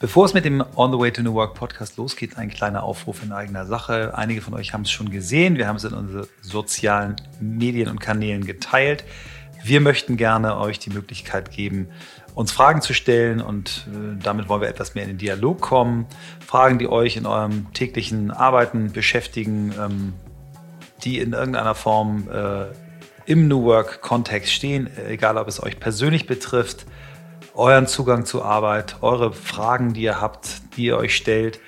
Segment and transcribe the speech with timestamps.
[0.00, 3.22] Bevor es mit dem On the Way to New Work Podcast losgeht, ein kleiner Aufruf
[3.22, 4.14] in eigener Sache.
[4.16, 5.58] Einige von euch haben es schon gesehen.
[5.58, 9.04] Wir haben es in unseren sozialen Medien und Kanälen geteilt.
[9.62, 11.90] Wir möchten gerne euch die Möglichkeit geben,
[12.34, 16.06] uns Fragen zu stellen und äh, damit wollen wir etwas mehr in den Dialog kommen.
[16.46, 20.14] Fragen, die euch in eurem täglichen Arbeiten beschäftigen, ähm,
[21.04, 22.68] die in irgendeiner Form äh,
[23.26, 26.86] im New Work-Kontext stehen, egal ob es euch persönlich betrifft,
[27.54, 31.60] euren Zugang zur Arbeit, eure Fragen, die ihr habt, die ihr euch stellt,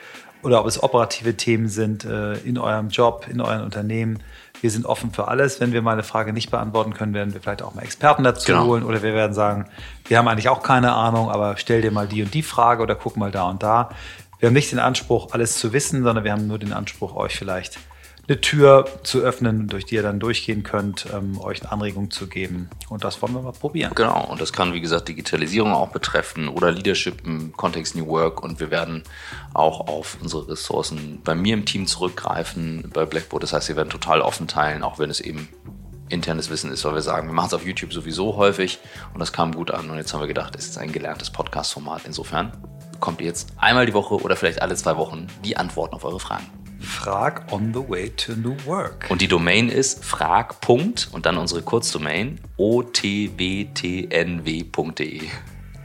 [0.42, 4.18] oder ob es operative Themen sind äh, in eurem Job, in euren Unternehmen.
[4.60, 5.60] Wir sind offen für alles.
[5.60, 8.46] Wenn wir mal eine Frage nicht beantworten können, werden wir vielleicht auch mal Experten dazu
[8.46, 8.64] genau.
[8.66, 9.66] holen oder wir werden sagen,
[10.06, 12.94] wir haben eigentlich auch keine Ahnung, aber stell dir mal die und die Frage oder
[12.94, 13.90] guck mal da und da.
[14.38, 17.36] Wir haben nicht den Anspruch, alles zu wissen, sondern wir haben nur den Anspruch, euch
[17.36, 17.78] vielleicht
[18.28, 22.28] eine Tür zu öffnen, durch die ihr dann durchgehen könnt, ähm, euch eine Anregung zu
[22.28, 22.70] geben.
[22.88, 23.92] Und das wollen wir mal probieren.
[23.94, 28.42] Genau, und das kann, wie gesagt, Digitalisierung auch betreffen oder Leadership im Kontext New Work.
[28.42, 29.02] Und wir werden
[29.54, 33.42] auch auf unsere Ressourcen bei mir im Team zurückgreifen, bei Blackboard.
[33.42, 35.48] Das heißt, wir werden total offen teilen, auch wenn es eben
[36.08, 38.78] internes Wissen ist, weil wir sagen, wir machen es auf YouTube sowieso häufig
[39.14, 39.90] und das kam gut an.
[39.90, 42.02] Und jetzt haben wir gedacht, es ist ein gelerntes Podcast-Format.
[42.04, 42.52] Insofern
[42.92, 46.20] bekommt ihr jetzt einmal die Woche oder vielleicht alle zwei Wochen die Antworten auf eure
[46.20, 46.61] Fragen.
[46.82, 49.06] Frag on the way to new work.
[49.08, 50.56] Und die Domain ist frag.
[50.68, 54.00] und dann unsere Kurzdomain otbtnw.de.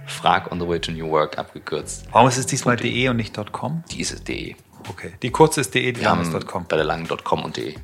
[0.08, 2.06] Frag on the way to new work abgekürzt.
[2.12, 3.84] Warum ist es diesmal de und nicht .com?
[3.92, 4.56] Die ist de.
[4.90, 5.14] Okay.
[5.22, 6.66] Die kurze ist de, die lange ist .com.
[6.68, 7.76] Bei der langen .com und de.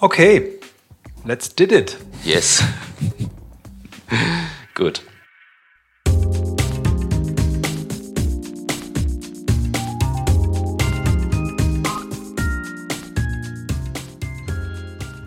[0.00, 0.58] Okay.
[1.24, 1.96] Let's did it.
[2.24, 2.62] Yes.
[4.74, 5.02] Gut.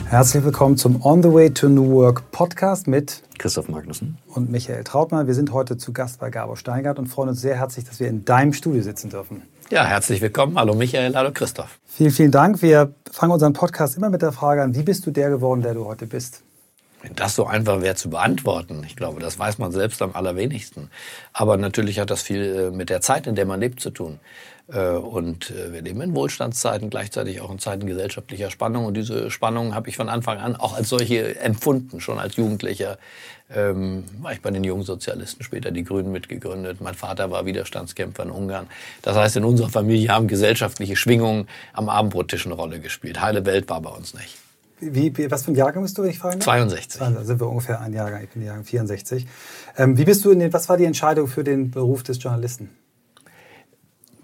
[0.10, 4.86] Herzlich willkommen zum On the Way to New Work Podcast mit Christoph Magnussen und Michael
[4.86, 5.28] Trautmann.
[5.28, 8.08] Wir sind heute zu Gast bei Gabor Steingart und freuen uns sehr herzlich, dass wir
[8.08, 9.42] in deinem Studio sitzen dürfen.
[9.70, 10.58] Ja, herzlich willkommen.
[10.58, 11.78] Hallo Michael, hallo Christoph.
[11.86, 12.62] Vielen, vielen Dank.
[12.62, 15.74] Wir fangen unseren Podcast immer mit der Frage an, wie bist du der geworden, der
[15.74, 16.42] du heute bist?
[17.02, 20.90] Wenn das so einfach wäre zu beantworten, ich glaube, das weiß man selbst am allerwenigsten.
[21.32, 24.20] Aber natürlich hat das viel äh, mit der Zeit, in der man lebt, zu tun.
[24.72, 28.86] Äh, und äh, wir leben in Wohlstandszeiten, gleichzeitig auch in Zeiten gesellschaftlicher Spannung.
[28.86, 32.98] Und diese Spannung habe ich von Anfang an auch als solche empfunden, schon als Jugendlicher.
[33.54, 36.82] Ähm, war ich bei den Jungsozialisten, später die Grünen mitgegründet.
[36.82, 38.68] Mein Vater war Widerstandskämpfer in Ungarn.
[39.04, 43.22] Das heißt, in unserer Familie haben gesellschaftliche Schwingungen am Abendbrottisch eine Rolle gespielt.
[43.22, 44.36] Heile Welt war bei uns nicht.
[44.80, 46.46] Wie, was für ein Jahrgang bist du, wenn ich fragen darf?
[46.46, 47.00] 62.
[47.00, 48.24] Da sind wir ungefähr ein Jahrgang.
[48.24, 49.26] Ich bin Jahrgang 64.
[49.78, 52.70] Ähm, wie bist du in den, was war die Entscheidung für den Beruf des Journalisten?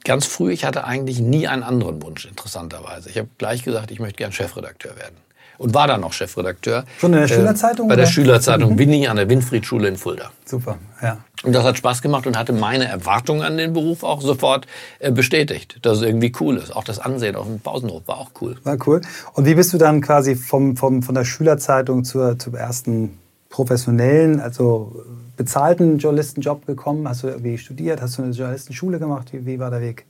[0.04, 3.10] ganz früh, ich hatte eigentlich nie einen anderen Wunsch, interessanterweise.
[3.10, 5.16] Ich habe gleich gesagt, ich möchte gern Chefredakteur werden.
[5.64, 6.84] Und war dann auch Chefredakteur.
[6.98, 7.86] Schon in der Schülerzeitung?
[7.86, 8.80] Äh, bei der Schülerzeitung mhm.
[8.80, 10.32] Winning an der Winfriedschule in Fulda.
[10.44, 11.20] Super, ja.
[11.42, 14.68] Und das hat Spaß gemacht und hatte meine Erwartungen an den Beruf auch sofort
[15.00, 16.76] äh, bestätigt, dass es irgendwie cool ist.
[16.76, 18.58] Auch das Ansehen auf dem Pausenhof war auch cool.
[18.66, 19.00] War cool.
[19.36, 23.18] Und wie bist du dann quasi vom, vom, von der Schülerzeitung zur, zum ersten
[23.50, 25.02] professionellen, also
[25.38, 27.08] bezahlten Journalistenjob gekommen?
[27.08, 28.02] Hast du irgendwie studiert?
[28.02, 29.32] Hast du eine Journalistenschule gemacht?
[29.32, 30.06] Wie, wie war der Weg?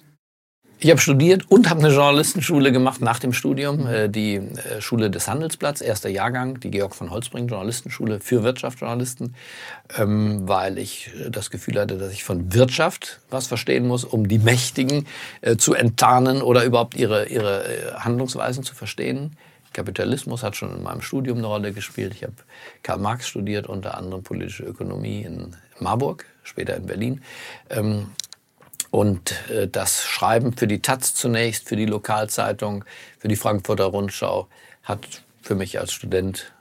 [0.83, 5.09] Ich habe studiert und habe eine Journalistenschule gemacht nach dem Studium, äh, die äh, Schule
[5.09, 9.33] des Handelsblatts, erster Jahrgang, die Georg von Holzbring Journalistenschule für Wirtschaftsjournalisten,
[9.97, 14.27] ähm, weil ich äh, das Gefühl hatte, dass ich von Wirtschaft was verstehen muss, um
[14.27, 15.07] die Mächtigen
[15.57, 19.38] zu enttarnen oder überhaupt ihre, ihre Handlungsweisen zu verstehen.
[19.71, 22.13] Kapitalismus hat schon in meinem Studium eine Rolle gespielt.
[22.13, 22.33] Ich habe
[22.83, 27.21] Karl Marx studiert, unter anderem politische Ökonomie in Marburg, später in Berlin.
[28.93, 32.85] Und äh, das Schreiben für die Taz zunächst, für die Lokalzeitung,
[33.17, 34.47] für die Frankfurter Rundschau
[34.83, 36.53] hat für mich als Student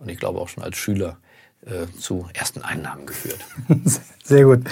[0.00, 1.18] und ich glaube auch schon als Schüler
[1.64, 3.38] äh, zu ersten Einnahmen geführt.
[4.24, 4.64] Sehr gut.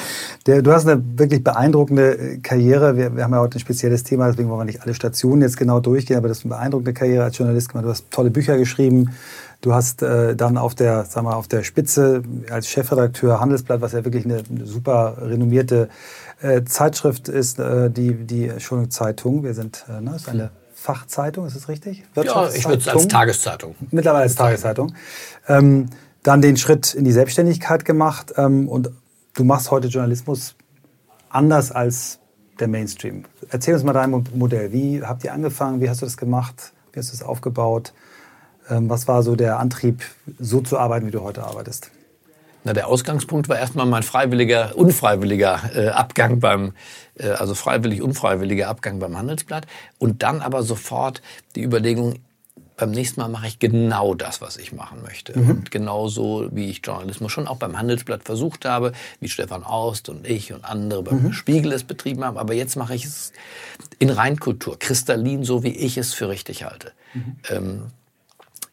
[0.44, 2.96] Du hast eine wirklich beeindruckende äh, Karriere.
[2.96, 5.78] Wir, haben ja heute ein spezielles Thema, deswegen wollen wir nicht alle Stationen jetzt genau
[5.78, 7.84] durchgehen, aber das ist eine beeindruckende Karriere als Journalist gemacht.
[7.84, 9.14] Du hast tolle Bücher geschrieben.
[9.62, 14.04] Du hast dann auf der, sag mal, auf der Spitze als Chefredakteur Handelsblatt, was ja
[14.04, 15.88] wirklich eine super renommierte
[16.40, 19.44] äh, Zeitschrift ist, äh, die, die Entschuldigung, Zeitung.
[19.44, 22.04] Wir sind, äh, ne, ist eine Fachzeitung, ist das richtig?
[22.14, 23.74] Ja, ich würde es als Tageszeitung.
[23.90, 24.94] Mittlerweile als Tageszeitung.
[25.48, 25.88] Ähm,
[26.22, 28.90] dann den Schritt in die Selbstständigkeit gemacht ähm, und
[29.34, 30.54] du machst heute Journalismus
[31.28, 32.18] anders als
[32.58, 33.24] der Mainstream.
[33.50, 34.72] Erzähl uns mal dein Modell.
[34.72, 35.80] Wie habt ihr angefangen?
[35.80, 36.72] Wie hast du das gemacht?
[36.92, 37.92] Wie hast du es aufgebaut?
[38.68, 40.02] Ähm, was war so der Antrieb,
[40.38, 41.90] so zu arbeiten, wie du heute arbeitest?
[42.66, 46.72] Na, der Ausgangspunkt war erstmal mein freiwilliger, unfreiwilliger äh, Abgang beim,
[47.16, 49.68] äh, also freiwillig, unfreiwilliger Abgang beim Handelsblatt.
[49.98, 51.22] Und dann aber sofort
[51.54, 52.16] die Überlegung,
[52.76, 55.38] beim nächsten Mal mache ich genau das, was ich machen möchte.
[55.38, 55.50] Mhm.
[55.50, 58.90] Und genauso, wie ich Journalismus schon auch beim Handelsblatt versucht habe,
[59.20, 61.32] wie Stefan Aust und ich und andere beim mhm.
[61.32, 62.36] Spiegel es betrieben haben.
[62.36, 63.32] Aber jetzt mache ich es
[64.00, 66.90] in Reinkultur, kristallin, so wie ich es für richtig halte.
[67.14, 67.36] Mhm.
[67.48, 67.82] Ähm,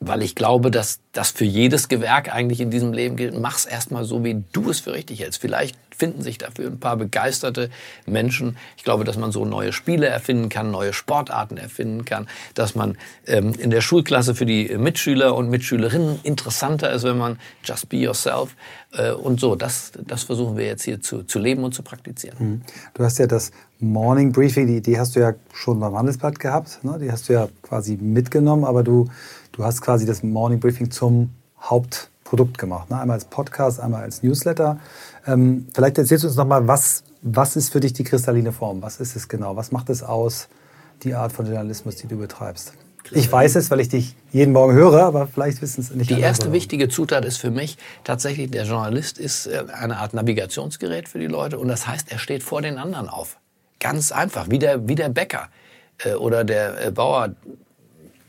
[0.08, 3.38] weil ich glaube, dass das für jedes Gewerk eigentlich in diesem Leben gilt.
[3.38, 5.42] Mach's erstmal so, wie du es für richtig hältst.
[5.42, 7.69] Vielleicht finden sich dafür ein paar begeisterte
[8.06, 8.57] Menschen.
[8.78, 12.98] Ich glaube, dass man so neue Spiele erfinden kann, neue Sportarten erfinden kann, dass man
[13.28, 17.98] ähm, in der Schulklasse für die Mitschüler und Mitschülerinnen interessanter ist, wenn man just be
[17.98, 18.56] yourself
[18.94, 19.56] äh, und so.
[19.56, 22.38] Das, das versuchen wir jetzt hier zu, zu leben und zu praktizieren.
[22.39, 22.62] Mhm.
[22.94, 26.80] Du hast ja das Morning Briefing, die Idee hast du ja schon beim Handelsblatt gehabt.
[26.84, 26.98] Ne?
[27.01, 29.10] Die hast du ja quasi mitgenommen, aber du
[29.54, 31.30] Du hast quasi das Morning Briefing zum
[31.62, 32.89] Hauptprodukt gemacht.
[32.89, 33.00] Ne?
[33.00, 34.80] Einmal als Podcast, einmal als Newsletter.
[35.25, 38.81] Ähm, vielleicht erzählst du uns nochmal, was, was ist für dich die kristalline Form?
[38.81, 39.56] Was ist es genau?
[39.56, 40.48] Was macht es aus,
[41.04, 42.74] die Art von Journalismus, die du betreibst?
[43.12, 46.10] Ich weiß es, weil ich dich jeden Morgen höre, aber vielleicht wissen es nicht.
[46.10, 46.54] Die erste warum.
[46.54, 51.28] wichtige Zutat ist für mich tatsächlich, der Journalist ist äh, eine Art Navigationsgerät für die
[51.28, 53.38] Leute und das heißt, er steht vor den anderen auf.
[53.80, 55.50] Ganz einfach, wie der, wie der Bäcker
[56.00, 57.36] äh, oder der äh, Bauer,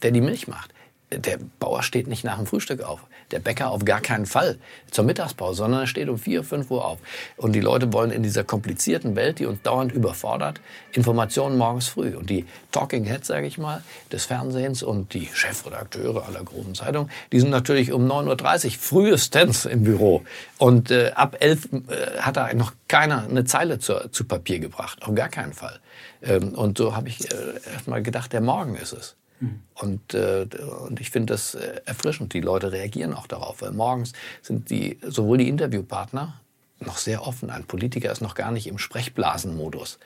[0.02, 0.74] der die Milch macht
[1.18, 3.00] der Bauer steht nicht nach dem Frühstück auf.
[3.34, 4.58] Der Bäcker auf gar keinen Fall
[4.92, 6.98] zur Mittagspause, sondern er steht um 4, 5 Uhr auf.
[7.36, 10.60] Und die Leute wollen in dieser komplizierten Welt, die uns dauernd überfordert,
[10.92, 12.14] Informationen morgens früh.
[12.14, 13.82] Und die Talking Heads, sage ich mal,
[14.12, 19.66] des Fernsehens und die Chefredakteure aller großen Zeitungen, die sind natürlich um 9.30 Uhr frühestens
[19.66, 20.22] im Büro.
[20.58, 25.02] Und äh, ab 11 äh, hat da noch keiner eine Zeile zu, zu Papier gebracht.
[25.02, 25.80] Auf gar keinen Fall.
[26.22, 27.36] Ähm, und so habe ich äh,
[27.74, 29.16] erst mal gedacht, der Morgen ist es.
[29.40, 29.60] Mhm.
[29.74, 30.46] Und, äh,
[30.86, 32.32] und ich finde das äh, erfrischend.
[32.34, 36.40] Die Leute reagieren auch darauf, weil morgens sind die, sowohl die Interviewpartner
[36.80, 37.50] noch sehr offen.
[37.50, 39.98] Ein Politiker ist noch gar nicht im Sprechblasenmodus.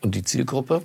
[0.00, 0.82] Und die Zielgruppe,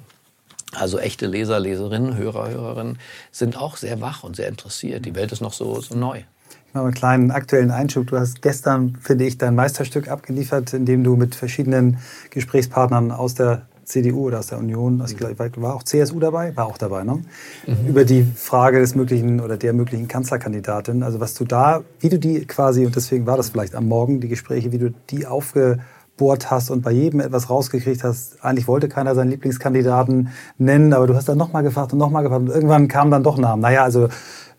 [0.74, 3.00] also echte Leser, Leserinnen, Hörer, Hörerinnen,
[3.32, 5.06] sind auch sehr wach und sehr interessiert.
[5.06, 6.24] Die Welt ist noch so, so neu.
[6.68, 8.08] Ich mache einen kleinen aktuellen Einschub.
[8.08, 11.98] Du hast gestern, finde ich, dein Meisterstück abgeliefert, indem du mit verschiedenen
[12.30, 16.56] Gesprächspartnern aus der CDU oder aus der Union, also ich glaube, war auch CSU dabei,
[16.56, 17.24] war auch dabei, ne?
[17.66, 17.88] Mhm.
[17.88, 21.02] Über die Frage des möglichen oder der möglichen Kanzlerkandidatin.
[21.02, 24.22] Also was du da, wie du die quasi, und deswegen war das vielleicht am Morgen,
[24.22, 28.44] die Gespräche, wie du die aufgebohrt hast und bei jedem etwas rausgekriegt hast.
[28.46, 32.44] Eigentlich wollte keiner seinen Lieblingskandidaten nennen, aber du hast dann nochmal gefragt und nochmal gefragt
[32.44, 33.64] und irgendwann kamen dann doch Namen.
[33.64, 34.10] Naja, also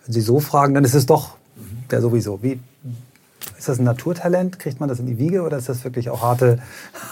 [0.06, 1.36] wenn Sie so fragen, dann ist es doch
[1.88, 2.42] der sowieso.
[2.42, 2.58] Wie,
[3.56, 4.58] ist das ein Naturtalent?
[4.58, 6.58] Kriegt man das in die Wiege oder ist das wirklich auch harte,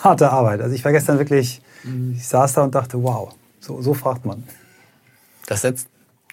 [0.02, 0.62] harte Arbeit?
[0.62, 4.44] Also ich war gestern wirklich, ich saß da und dachte, wow, so, so fragt man.
[5.46, 5.88] Das setzt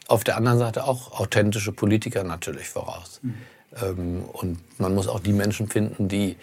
[0.08, 3.20] auf der anderen Seite auch authentische Politiker natürlich voraus.
[3.22, 3.34] Mhm.
[3.82, 6.38] Ähm, und man muss auch die Menschen finden, die,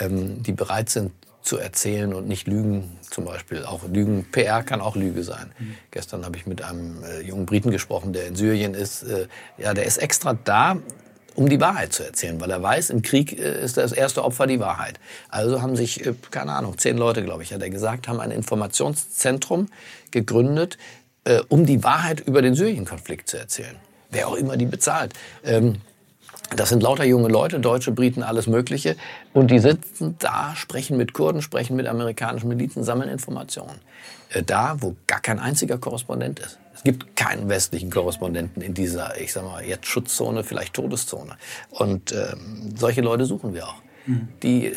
[0.00, 1.12] ähm, die bereit sind
[1.42, 2.96] zu erzählen und nicht lügen.
[3.02, 5.52] Zum Beispiel auch Lügen, PR kann auch Lüge sein.
[5.58, 5.74] Mhm.
[5.90, 9.02] Gestern habe ich mit einem äh, jungen Briten gesprochen, der in Syrien ist.
[9.02, 9.28] Äh,
[9.58, 10.78] ja, der ist extra da,
[11.34, 14.46] um die Wahrheit zu erzählen, weil er weiß, im Krieg äh, ist das erste Opfer
[14.46, 15.00] die Wahrheit.
[15.28, 18.30] Also haben sich, äh, keine Ahnung, zehn Leute, glaube ich, hat er gesagt, haben ein
[18.30, 19.68] Informationszentrum
[20.10, 20.78] gegründet,
[21.24, 23.76] äh, um die Wahrheit über den Syrien-Konflikt zu erzählen.
[24.10, 25.12] Wer auch immer die bezahlt.
[25.44, 25.76] Ähm,
[26.54, 28.96] das sind lauter junge Leute, Deutsche, Briten, alles Mögliche.
[29.32, 33.80] Und die sitzen da, sprechen mit Kurden, sprechen mit amerikanischen Milizen, sammeln Informationen.
[34.46, 36.58] Da, wo gar kein einziger Korrespondent ist.
[36.84, 41.38] Es gibt keinen westlichen Korrespondenten in dieser, ich sag mal, jetzt Schutzzone, vielleicht Todeszone.
[41.70, 43.76] Und ähm, solche Leute suchen wir auch.
[44.04, 44.28] Mhm.
[44.42, 44.72] Die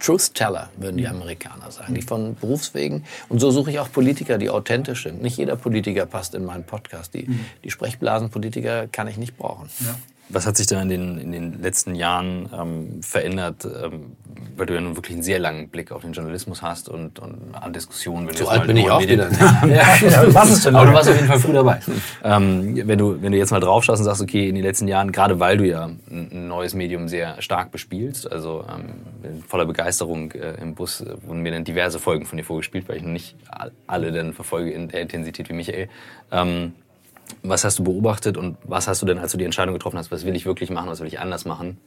[0.00, 3.04] Truth Teller, würden die Amerikaner sagen, die von Berufswegen.
[3.28, 5.22] Und so suche ich auch Politiker, die authentisch sind.
[5.22, 7.14] Nicht jeder Politiker passt in meinen Podcast.
[7.14, 7.44] Die, mhm.
[7.62, 9.70] die Sprechblasenpolitiker kann ich nicht brauchen.
[9.78, 9.94] Ja.
[10.30, 14.16] Was hat sich denn in den, in den letzten Jahren ähm, verändert, ähm,
[14.56, 17.54] weil du ja nun wirklich einen sehr langen Blick auf den Journalismus hast und, und
[17.54, 18.26] an Diskussionen.
[18.26, 19.30] Wenn so alt bin ich auch wieder
[19.68, 20.76] ja, was ist denn?
[20.76, 21.80] Aber du warst auf jeden Fall früh dabei.
[22.22, 24.88] ähm, wenn, du, wenn du jetzt mal drauf schaust und sagst, okay, in den letzten
[24.88, 30.32] Jahren, gerade weil du ja ein neues Medium sehr stark bespielst, also ähm, voller Begeisterung
[30.32, 33.36] äh, im Bus wurden mir dann diverse Folgen von dir vorgespielt, weil ich noch nicht
[33.86, 35.88] alle dann verfolge in der Intensität wie Michael.
[36.32, 36.72] Ähm,
[37.42, 40.10] was hast du beobachtet und was hast du denn, als du die Entscheidung getroffen hast,
[40.10, 41.78] was will ich wirklich machen, was will ich anders machen,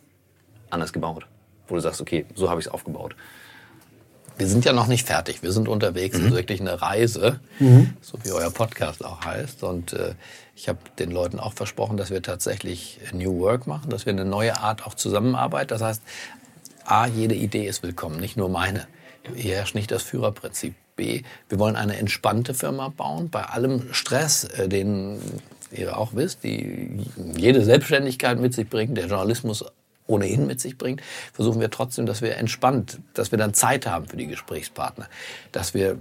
[0.69, 1.27] anders gebaut?
[1.67, 3.15] Wo du sagst, okay, so habe ich es aufgebaut.
[4.37, 5.41] Wir sind ja noch nicht fertig.
[5.41, 6.15] Wir sind unterwegs.
[6.15, 6.25] Mhm.
[6.25, 7.95] Es ist wirklich eine Reise, mhm.
[8.01, 9.63] so wie euer Podcast auch heißt.
[9.63, 10.13] Und äh,
[10.55, 14.25] ich habe den Leuten auch versprochen, dass wir tatsächlich New Work machen, dass wir eine
[14.25, 15.71] neue Art auch Zusammenarbeit.
[15.71, 16.03] Das heißt,
[16.85, 18.87] A, jede Idee ist willkommen, nicht nur meine.
[19.35, 20.75] Hier herrscht nicht das Führerprinzip.
[20.97, 25.19] B, wir wollen eine entspannte Firma bauen, bei allem Stress, äh, den
[25.71, 29.63] ihr auch wisst, die jede Selbstständigkeit mit sich bringt, der Journalismus
[30.07, 31.01] ohnehin mit sich bringt,
[31.33, 35.07] versuchen wir trotzdem, dass wir entspannt, dass wir dann Zeit haben für die Gesprächspartner,
[35.51, 35.97] dass wir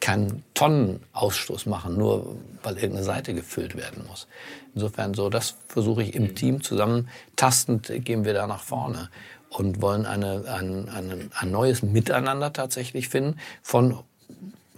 [0.00, 4.26] keinen Tonnenausstoß machen, nur weil irgendeine Seite gefüllt werden muss.
[4.74, 7.08] Insofern so, das versuche ich im Team zusammen.
[7.36, 9.10] Tastend gehen wir da nach vorne
[9.50, 13.98] und wollen eine, ein, ein, ein neues Miteinander tatsächlich finden von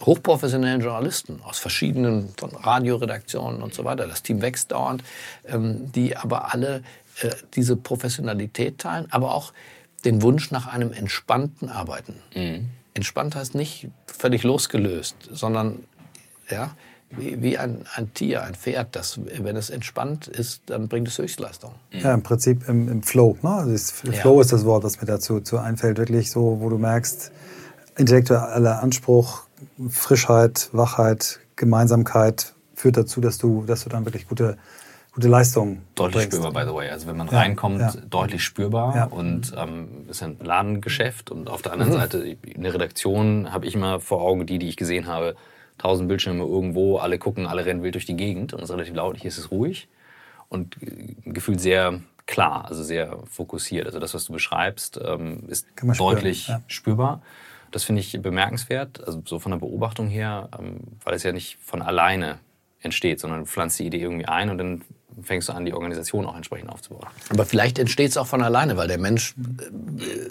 [0.00, 4.06] hochprofessionellen Journalisten aus verschiedenen von Radioredaktionen und so weiter.
[4.06, 5.02] Das Team wächst dauernd,
[5.46, 6.82] ähm, die aber alle
[7.23, 9.52] äh, diese Professionalität teilen, aber auch
[10.04, 12.14] den Wunsch nach einem entspannten Arbeiten.
[12.34, 12.70] Mhm.
[12.92, 15.84] Entspannt heißt nicht völlig losgelöst, sondern
[16.50, 16.76] ja,
[17.11, 21.18] wie, wie ein, ein, Tier, ein Pferd, das, wenn es entspannt ist, dann bringt es
[21.18, 21.73] Höchstleistung.
[21.92, 23.37] Ja, im Prinzip im, im Flow.
[23.42, 23.50] Ne?
[23.50, 24.40] Also das Flow ja.
[24.40, 25.99] ist das Wort, was mir dazu, dazu einfällt.
[25.99, 27.32] Wirklich so, wo du merkst,
[27.96, 29.43] intellektueller Anspruch,
[29.88, 34.59] Frischheit, Wachheit, Gemeinsamkeit führt dazu, dass du, dass du dann wirklich gute,
[35.12, 36.38] gute Leistungen Deutlich bringst.
[36.38, 36.90] spürbar, by the way.
[36.90, 37.92] Also wenn man ja, reinkommt, ja.
[38.11, 39.04] deutlich spürbar ja.
[39.04, 41.97] und ähm, ist ein Ladengeschäft und auf der anderen mhm.
[41.97, 45.37] Seite eine Redaktion habe ich immer vor Augen, die, die ich gesehen habe,
[45.78, 48.94] tausend Bildschirme irgendwo, alle gucken, alle rennen wild durch die Gegend und es ist relativ
[48.94, 49.16] laut.
[49.16, 49.88] Hier ist es ruhig
[50.49, 50.76] und
[51.25, 53.87] gefühlt sehr klar, also sehr fokussiert.
[53.87, 55.66] Also das, was du beschreibst, ähm, ist
[55.99, 57.23] deutlich spüren, spürbar.
[57.75, 61.59] Das finde ich bemerkenswert, also so von der Beobachtung her, ähm, weil es ja nicht
[61.61, 62.38] von alleine
[62.78, 64.83] entsteht, sondern du pflanzt die Idee irgendwie ein und dann
[65.21, 67.09] fängst du an, die Organisation auch entsprechend aufzubauen.
[67.31, 70.31] Aber vielleicht entsteht es auch von alleine, weil der Mensch äh,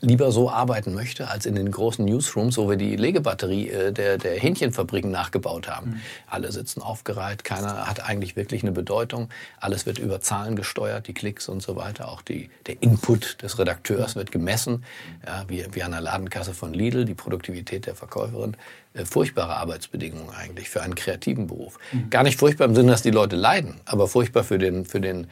[0.00, 4.18] lieber so arbeiten möchte, als in den großen Newsrooms, wo wir die Legebatterie äh, der,
[4.18, 5.90] der Hähnchenfabriken nachgebaut haben.
[5.90, 6.00] Mhm.
[6.26, 9.28] Alle sitzen aufgereiht, keiner hat eigentlich wirklich eine Bedeutung.
[9.58, 12.08] Alles wird über Zahlen gesteuert, die Klicks und so weiter.
[12.08, 14.84] Auch die, der Input des Redakteurs wird gemessen,
[15.26, 18.56] ja, wie, wie an der Ladenkasse von Lidl, die Produktivität der Verkäuferin.
[18.96, 21.78] Äh, furchtbare Arbeitsbedingungen eigentlich für einen kreativen Beruf.
[21.92, 22.10] Mhm.
[22.10, 25.26] Gar nicht furchtbar im Sinne, dass die Leute leiden, aber furchtbar für den, für den,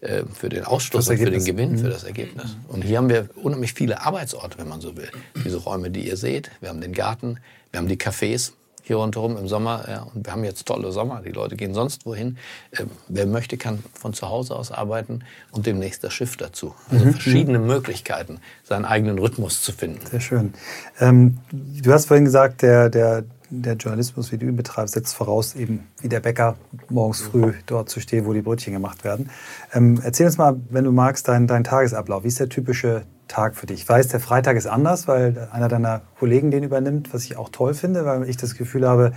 [0.00, 1.78] äh, für den Ausstoß und für den Gewinn, mhm.
[1.78, 2.56] für das Ergebnis.
[2.68, 5.10] Und hier haben wir unheimlich viele Arbeitsorte, wenn man so will.
[5.44, 6.50] Diese Räume, die ihr seht.
[6.60, 7.40] Wir haben den Garten,
[7.72, 8.52] wir haben die Cafés,
[8.88, 9.84] hier rundherum im Sommer.
[9.88, 11.22] Ja, und wir haben jetzt tolle Sommer.
[11.24, 12.38] Die Leute gehen sonst wohin.
[12.72, 15.20] Äh, wer möchte, kann von zu Hause aus arbeiten
[15.52, 16.74] und demnächst das Schiff dazu.
[16.90, 17.12] Also mhm.
[17.12, 20.04] verschiedene Möglichkeiten, seinen eigenen Rhythmus zu finden.
[20.06, 20.54] Sehr schön.
[21.00, 25.54] Ähm, du hast vorhin gesagt, der, der, der Journalismus, wie du ihn betreibst, setzt voraus,
[25.54, 26.56] eben wie der Bäcker
[26.88, 29.30] morgens früh dort zu stehen, wo die Brötchen gemacht werden.
[29.72, 32.24] Ähm, erzähl uns mal, wenn du magst, deinen dein Tagesablauf.
[32.24, 33.82] Wie ist der typische Tag für dich?
[33.82, 37.48] Ich weiß, der Freitag ist anders, weil einer deiner Kollegen den übernimmt, was ich auch
[37.48, 39.12] toll finde, weil ich das Gefühl habe,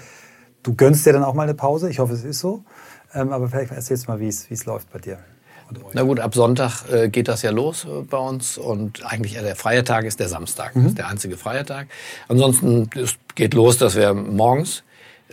[0.63, 1.89] du gönnst dir dann auch mal eine Pause.
[1.89, 2.63] Ich hoffe, es ist so.
[3.13, 5.19] Ähm, aber vielleicht erzählst du mal, wie es, wie es läuft bei dir.
[5.93, 9.41] Na gut, ab Sonntag äh, geht das ja los äh, bei uns und eigentlich äh,
[9.41, 10.75] der freie Tag ist der Samstag.
[10.75, 10.83] Mhm.
[10.83, 11.87] Das ist der einzige freie Tag.
[12.27, 14.83] Ansonsten es geht los, dass wir morgens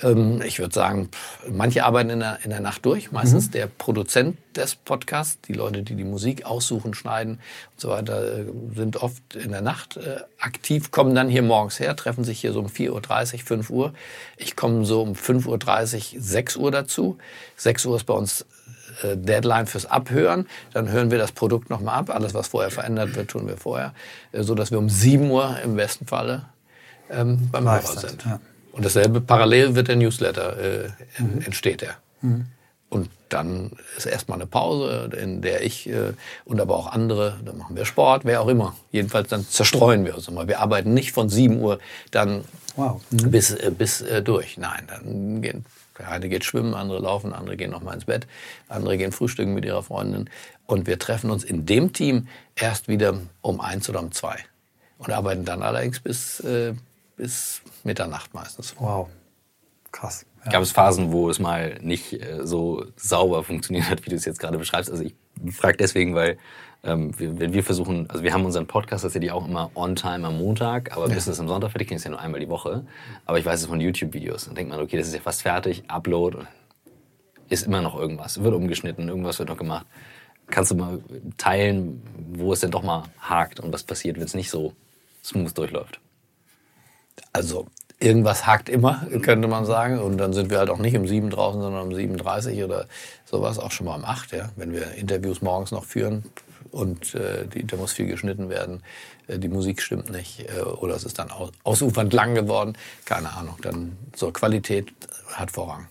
[0.02, 1.09] ähm, ich würde sagen,
[1.50, 3.12] manche arbeiten in der, in der Nacht durch.
[3.12, 3.52] Meistens mhm.
[3.52, 7.40] der Produzent des Podcasts, die Leute, die die Musik aussuchen, schneiden
[7.73, 11.80] und so weiter, äh, sind oft in der Nacht äh, aktiv, kommen dann hier morgens
[11.80, 13.92] her, treffen sich hier so um 4.30 Uhr, 5 Uhr.
[14.37, 17.18] Ich komme so um 5.30 Uhr, 6 Uhr dazu.
[17.57, 18.47] 6 Uhr ist bei uns
[19.16, 20.46] Deadline fürs Abhören.
[20.72, 22.10] Dann hören wir das Produkt nochmal ab.
[22.10, 23.94] Alles, was vorher verändert wird, tun wir vorher.
[24.32, 26.46] So dass wir um 7 Uhr im besten Falle
[27.10, 28.24] ähm, beim Hörer sind.
[28.24, 28.40] Ja.
[28.72, 30.88] Und dasselbe parallel wird der Newsletter, äh,
[31.18, 31.42] mhm.
[31.44, 31.96] entsteht er.
[32.20, 32.46] Mhm.
[32.90, 36.12] Und dann ist erstmal eine Pause, in der ich äh,
[36.44, 38.74] und aber auch andere, dann machen wir Sport, wer auch immer.
[38.92, 40.48] Jedenfalls dann zerstreuen wir uns immer.
[40.48, 41.78] Wir arbeiten nicht von 7 Uhr
[42.10, 42.44] dann
[42.76, 43.02] wow.
[43.10, 43.30] mhm.
[43.30, 44.56] bis, äh, bis äh, durch.
[44.56, 45.66] Nein, dann gehen,
[46.06, 48.26] eine geht schwimmen, andere laufen, andere gehen noch mal ins Bett,
[48.68, 50.30] andere gehen frühstücken mit ihrer Freundin.
[50.66, 54.36] Und wir treffen uns in dem Team erst wieder um eins oder um zwei.
[54.98, 56.74] Und arbeiten dann allerdings bis, äh,
[57.16, 58.74] bis Mitternacht meistens.
[58.78, 59.08] Wow,
[59.92, 60.26] krass.
[60.44, 60.52] Ja.
[60.52, 64.24] Gab es Phasen, wo es mal nicht äh, so sauber funktioniert hat, wie du es
[64.24, 64.90] jetzt gerade beschreibst?
[64.90, 65.14] Also ich
[65.52, 66.38] frage deswegen, weil
[66.85, 70.26] ähm, wir, wenn wir versuchen, also wir haben unseren Podcast tatsächlich auch immer on time
[70.26, 71.14] am Montag, aber ja.
[71.14, 72.85] bis es am Sonntag fertig ist ja nur einmal die Woche.
[73.26, 74.47] Aber ich weiß es von YouTube-Videos.
[74.47, 76.38] Dann denkt man, okay, das ist ja fast fertig, Upload,
[77.49, 79.87] ist immer noch irgendwas, wird umgeschnitten, irgendwas wird noch gemacht.
[80.47, 81.00] Kannst du mal
[81.37, 84.73] teilen, wo es denn doch mal hakt und was passiert, wenn es nicht so
[85.25, 86.00] smooth durchläuft?
[87.32, 87.66] Also
[87.99, 89.99] irgendwas hakt immer, könnte man sagen.
[89.99, 92.87] Und dann sind wir halt auch nicht um sieben draußen, sondern um 7.30 oder
[93.25, 94.50] sowas, auch schon mal um acht, ja.
[94.56, 96.25] Wenn wir Interviews morgens noch führen
[96.70, 98.82] und äh, die, da muss viel geschnitten werden,
[99.26, 103.32] äh, die Musik stimmt nicht äh, oder es ist dann aus, ausufernd lang geworden, keine
[103.32, 103.56] Ahnung.
[103.62, 104.92] Dann so Qualität
[105.32, 105.88] hat Vorrang.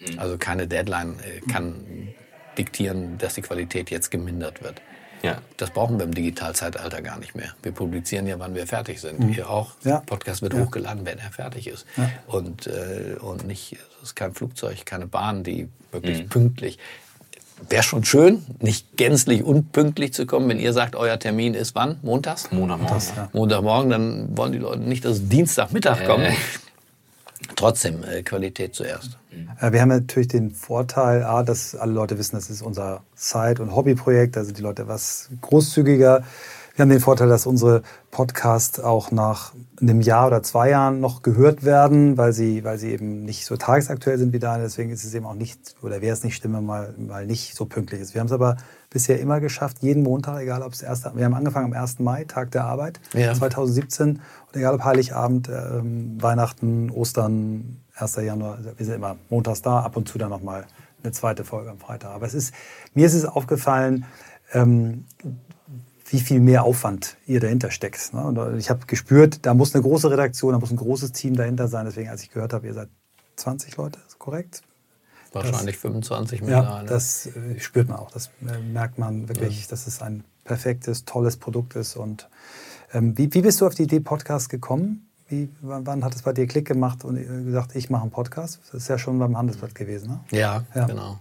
[0.00, 0.18] Mhm.
[0.18, 2.14] Also keine Deadline äh, kann
[2.58, 4.80] diktieren, dass die Qualität jetzt gemindert wird.
[5.22, 5.38] Ja.
[5.56, 7.52] Das brauchen wir im Digitalzeitalter gar nicht mehr.
[7.62, 9.18] Wir publizieren ja, wann wir fertig sind.
[9.18, 9.28] Mhm.
[9.28, 9.72] Hier auch.
[9.82, 10.00] Ja.
[10.00, 10.60] Podcast wird ja.
[10.60, 11.86] hochgeladen, wenn er fertig ist.
[11.96, 12.10] Ja.
[12.26, 16.28] Und, äh, und nicht, es ist kein Flugzeug, keine Bahn, die wirklich mhm.
[16.28, 16.78] pünktlich.
[17.68, 21.98] Wäre schon schön, nicht gänzlich unpünktlich zu kommen, wenn ihr sagt, euer Termin ist wann?
[22.02, 22.50] Montags?
[22.52, 23.02] Montagmorgen.
[23.16, 23.28] Ja.
[23.32, 26.24] Montagmorgen, dann wollen die Leute nicht, dass es Dienstagmittag kommt.
[26.24, 26.34] Äh.
[27.56, 29.18] trotzdem äh, Qualität zuerst.
[29.60, 33.62] Äh, Wir haben natürlich den Vorteil, A, dass alle Leute wissen, das ist unser Side-
[33.62, 36.24] und Hobbyprojekt, da sind die Leute etwas großzügiger.
[36.76, 41.22] Wir haben den Vorteil, dass unsere Podcasts auch nach einem Jahr oder zwei Jahren noch
[41.22, 44.64] gehört werden, weil sie, weil sie eben nicht so tagesaktuell sind wie deine.
[44.64, 47.64] Deswegen ist es eben auch nicht, oder wäre es nicht Stimme, mal, mal nicht so
[47.64, 48.12] pünktlich ist.
[48.12, 48.58] Wir haben es aber
[48.90, 52.00] bisher immer geschafft, jeden Montag, egal ob es erste, wir haben angefangen am 1.
[52.00, 53.32] Mai, Tag der Arbeit, Ja.
[53.32, 54.08] 2017.
[54.10, 54.20] Und
[54.52, 58.16] egal ob Heiligabend, ähm, Weihnachten, Ostern, 1.
[58.16, 60.66] Januar, also wir sind immer montags da, ab und zu dann nochmal
[61.02, 62.10] eine zweite Folge am Freitag.
[62.10, 62.52] Aber es ist,
[62.92, 64.04] mir ist es aufgefallen,
[64.52, 65.04] ähm,
[66.08, 68.12] wie viel mehr Aufwand ihr dahinter steckt.
[68.14, 68.22] Ne?
[68.24, 71.66] Und ich habe gespürt, da muss eine große Redaktion, da muss ein großes Team dahinter
[71.68, 71.84] sein.
[71.86, 72.88] Deswegen, als ich gehört habe, ihr seid
[73.36, 74.62] 20 Leute, ist korrekt?
[75.32, 76.88] Wahrscheinlich 25 Ja, mittlerweile.
[76.88, 78.10] das äh, spürt man auch.
[78.12, 81.96] Das äh, merkt man wirklich, dass es ein perfektes, tolles Produkt ist.
[81.96, 82.28] Und
[82.94, 85.08] ähm, wie, wie bist du auf die Idee Podcast gekommen?
[85.28, 88.12] Wie, wann, wann hat es bei dir Klick gemacht und äh, gesagt, ich mache einen
[88.12, 88.60] Podcast?
[88.66, 90.20] Das ist ja schon beim Handelsblatt gewesen, ne?
[90.30, 90.86] Ja, Ja.
[90.86, 91.18] genau.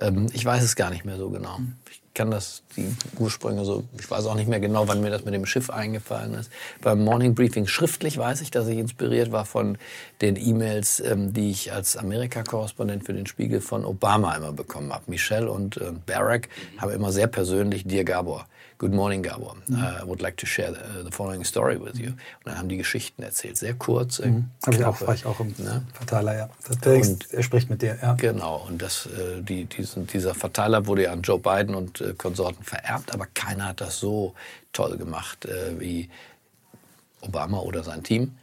[0.00, 1.58] Ähm, ich weiß es gar nicht mehr so genau.
[1.90, 2.86] Ich kann das, die
[3.18, 6.34] Ursprünge so, ich weiß auch nicht mehr genau, wann mir das mit dem Schiff eingefallen
[6.34, 6.50] ist.
[6.80, 9.78] Beim Morning Briefing schriftlich weiß ich, dass ich inspiriert war von
[10.20, 15.04] den E-Mails, ähm, die ich als Amerika-Korrespondent für den Spiegel von Obama immer bekommen habe.
[15.08, 18.46] Michelle und äh, Barack haben immer sehr persönlich, Dear Gabor,
[18.84, 19.54] Good morning, Gabor.
[19.72, 22.08] Uh, I would like to share the, the following story with you.
[22.10, 24.18] Und dann haben die Geschichten erzählt, sehr kurz.
[24.18, 24.30] äh,
[24.62, 25.86] Hab ich auch, knappe, war ich auch im ne?
[25.94, 26.50] Verteiler, ja.
[26.84, 28.12] Der, Und- er spricht mit dir, ja.
[28.12, 32.12] Genau, und das, äh, die, diesen, dieser Verteiler wurde ja an Joe Biden und äh,
[32.12, 34.34] Konsorten vererbt, aber keiner hat das so
[34.74, 36.10] toll gemacht äh, wie
[37.22, 38.36] Obama oder sein Team.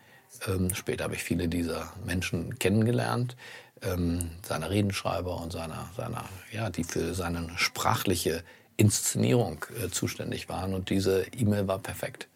[0.48, 3.36] Ähm, später habe ich viele dieser Menschen kennengelernt,
[3.84, 8.42] ähm, seine Redenschreiber und seiner, seiner, ja, die für seine sprachliche
[8.82, 10.74] Inszenierung äh, zuständig waren.
[10.74, 12.28] Und diese E-Mail war perfekt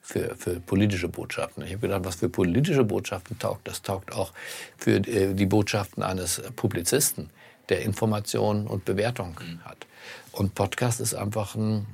[0.00, 1.62] für, für politische Botschaften.
[1.64, 4.32] Ich habe gedacht, was für politische Botschaften taugt, das taugt auch
[4.76, 7.30] für äh, die Botschaften eines Publizisten,
[7.68, 9.86] der Information und Bewertung hat.
[10.32, 11.86] Und Podcast ist einfach ein,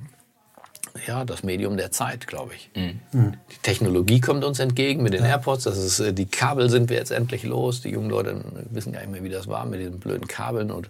[1.05, 2.71] ja, das Medium der Zeit, glaube ich.
[3.13, 5.65] Die Technologie kommt uns entgegen mit den AirPods.
[5.65, 7.81] Das ist, äh, die Kabel sind wir jetzt endlich los.
[7.81, 10.71] Die jungen Leute wissen gar nicht mehr, wie das war mit diesen blöden Kabeln.
[10.71, 10.89] Und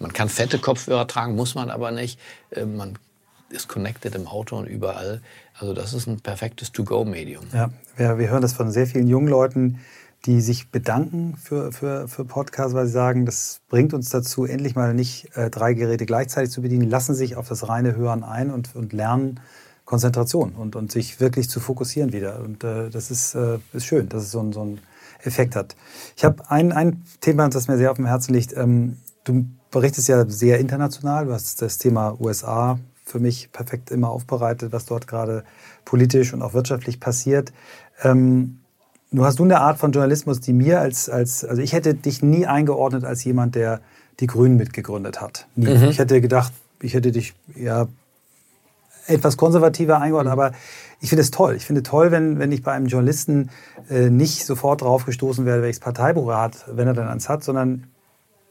[0.00, 2.18] man kann fette Kopfhörer tragen, muss man aber nicht.
[2.50, 2.98] Äh, Man
[3.50, 5.22] ist connected im Auto und überall.
[5.58, 7.44] Also das ist ein perfektes To-Go-Medium.
[7.52, 9.80] Ja, wir, wir hören das von sehr vielen jungen Leuten,
[10.26, 14.74] die sich bedanken für, für, für Podcasts, weil sie sagen, das bringt uns dazu, endlich
[14.74, 18.50] mal nicht äh, drei Geräte gleichzeitig zu bedienen, lassen sich auf das reine Hören ein
[18.50, 19.40] und, und lernen
[19.84, 22.40] Konzentration und, und sich wirklich zu fokussieren wieder.
[22.40, 24.80] Und äh, das ist, äh, ist schön, dass es so, so einen
[25.22, 25.74] Effekt hat.
[26.16, 28.56] Ich habe ein, ein Thema, das mir sehr auf dem Herzen liegt.
[28.56, 31.26] Ähm, du berichtest ja sehr international.
[31.26, 35.44] Du hast das Thema USA für mich perfekt immer aufbereitet, was dort gerade
[35.84, 37.52] politisch und auch wirtschaftlich passiert.
[38.02, 38.60] Ähm,
[39.10, 42.22] Nur hast du eine Art von Journalismus, die mir als, als, also ich hätte dich
[42.22, 43.80] nie eingeordnet als jemand, der
[44.20, 45.46] die Grünen mitgegründet hat.
[45.56, 45.68] Nie.
[45.88, 47.88] Ich hätte gedacht, ich hätte dich ja
[49.06, 50.52] etwas konservativer eingeordnet, aber
[51.00, 51.56] ich finde es toll.
[51.56, 53.50] Ich finde toll, wenn, wenn ich bei einem Journalisten
[53.88, 57.42] äh, nicht sofort drauf gestoßen werde, welches Parteibuch er hat, wenn er dann eins hat,
[57.42, 57.86] sondern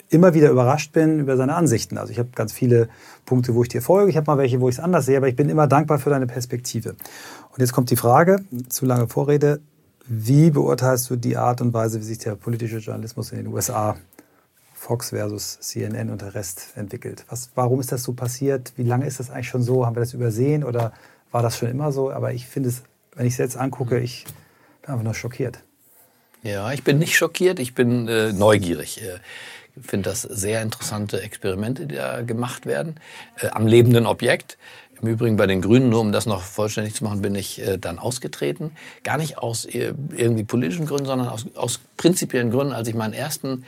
[0.09, 1.97] immer wieder überrascht bin über seine Ansichten.
[1.97, 2.89] Also ich habe ganz viele
[3.25, 4.09] Punkte, wo ich dir folge.
[4.09, 6.09] Ich habe mal welche, wo ich es anders sehe, aber ich bin immer dankbar für
[6.09, 6.89] deine Perspektive.
[6.89, 9.61] Und jetzt kommt die Frage, zu lange Vorrede,
[10.07, 13.95] wie beurteilst du die Art und Weise, wie sich der politische Journalismus in den USA,
[14.73, 17.25] Fox versus CNN und der Rest entwickelt?
[17.29, 18.73] Was, warum ist das so passiert?
[18.75, 19.85] Wie lange ist das eigentlich schon so?
[19.85, 20.93] Haben wir das übersehen oder
[21.31, 22.11] war das schon immer so?
[22.11, 22.81] Aber ich finde es,
[23.15, 24.25] wenn ich es jetzt angucke, ich
[24.81, 25.59] bin einfach nur schockiert.
[26.41, 29.01] Ja, ich bin nicht schockiert, ich bin äh, neugierig.
[29.03, 29.19] Äh,
[29.81, 32.95] finde das sehr interessante Experimente, die da gemacht werden,
[33.39, 34.57] äh, am lebenden Objekt.
[35.01, 37.77] Im Übrigen bei den Grünen, nur um das noch vollständig zu machen, bin ich äh,
[37.77, 38.71] dann ausgetreten.
[39.03, 42.73] Gar nicht aus äh, irgendwie politischen Gründen, sondern aus, aus prinzipiellen Gründen.
[42.73, 43.63] Als ich meinen ersten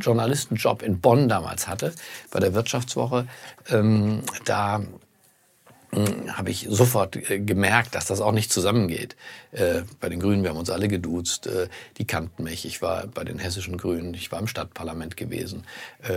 [0.00, 1.92] Journalistenjob in Bonn damals hatte,
[2.30, 3.26] bei der Wirtschaftswoche,
[3.70, 4.82] ähm, da
[5.94, 9.14] habe ich sofort äh, gemerkt, dass das auch nicht zusammengeht.
[9.52, 12.64] Äh, bei den Grünen, wir haben uns alle geduzt, äh, die kannten mich.
[12.64, 15.64] Ich war bei den hessischen Grünen, ich war im Stadtparlament gewesen,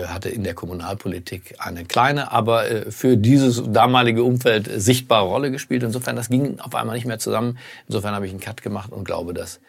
[0.07, 5.83] hatte in der Kommunalpolitik eine kleine, aber für dieses damalige Umfeld sichtbare Rolle gespielt.
[5.83, 7.57] Insofern, das ging auf einmal nicht mehr zusammen.
[7.87, 9.59] Insofern habe ich einen Cut gemacht und glaube, dass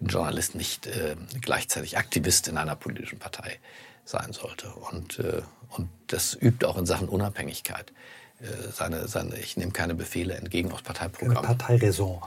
[0.00, 0.88] ein Journalist nicht
[1.40, 3.58] gleichzeitig Aktivist in einer politischen Partei
[4.04, 4.68] sein sollte.
[4.90, 5.20] Und,
[5.70, 7.92] und das übt auch in Sachen Unabhängigkeit.
[8.40, 11.42] Äh, seine, seine, ich nehme keine Befehle entgegen aus Eine Parteiprogrammen.
[11.42, 12.20] Parteiräson.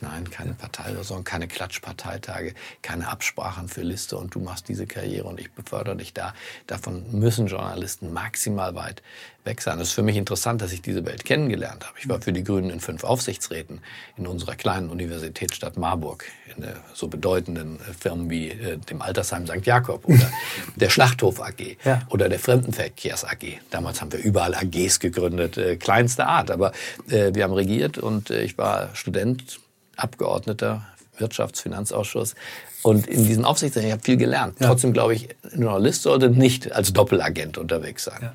[0.00, 5.40] Nein, keine Parteiversorgung, keine Klatschparteitage, keine Absprachen für Liste und du machst diese Karriere und
[5.40, 6.34] ich befördere dich da.
[6.66, 9.02] Davon müssen Journalisten maximal weit
[9.44, 9.80] weg sein.
[9.80, 11.96] Es ist für mich interessant, dass ich diese Welt kennengelernt habe.
[11.98, 13.80] Ich war für die Grünen in fünf Aufsichtsräten
[14.18, 19.64] in unserer kleinen Universitätsstadt Marburg, in so bedeutenden äh, Firmen wie äh, dem Altersheim St.
[19.64, 20.30] Jakob oder
[20.76, 22.02] der Schlachthof AG ja.
[22.10, 23.60] oder der Fremdenverkehrs AG.
[23.70, 26.72] Damals haben wir überall AGs gegründet, äh, kleinste Art, aber
[27.06, 29.60] wir haben regiert und ich war Student,
[29.96, 30.82] Abgeordneter,
[31.18, 32.34] Wirtschaftsfinanzausschuss
[32.82, 34.60] und in diesen Aufsichtsräten, ich habe viel gelernt.
[34.60, 34.68] Ja.
[34.68, 38.18] Trotzdem glaube ich, ein Journalist sollte nicht als Doppelagent unterwegs sein.
[38.22, 38.32] Ja.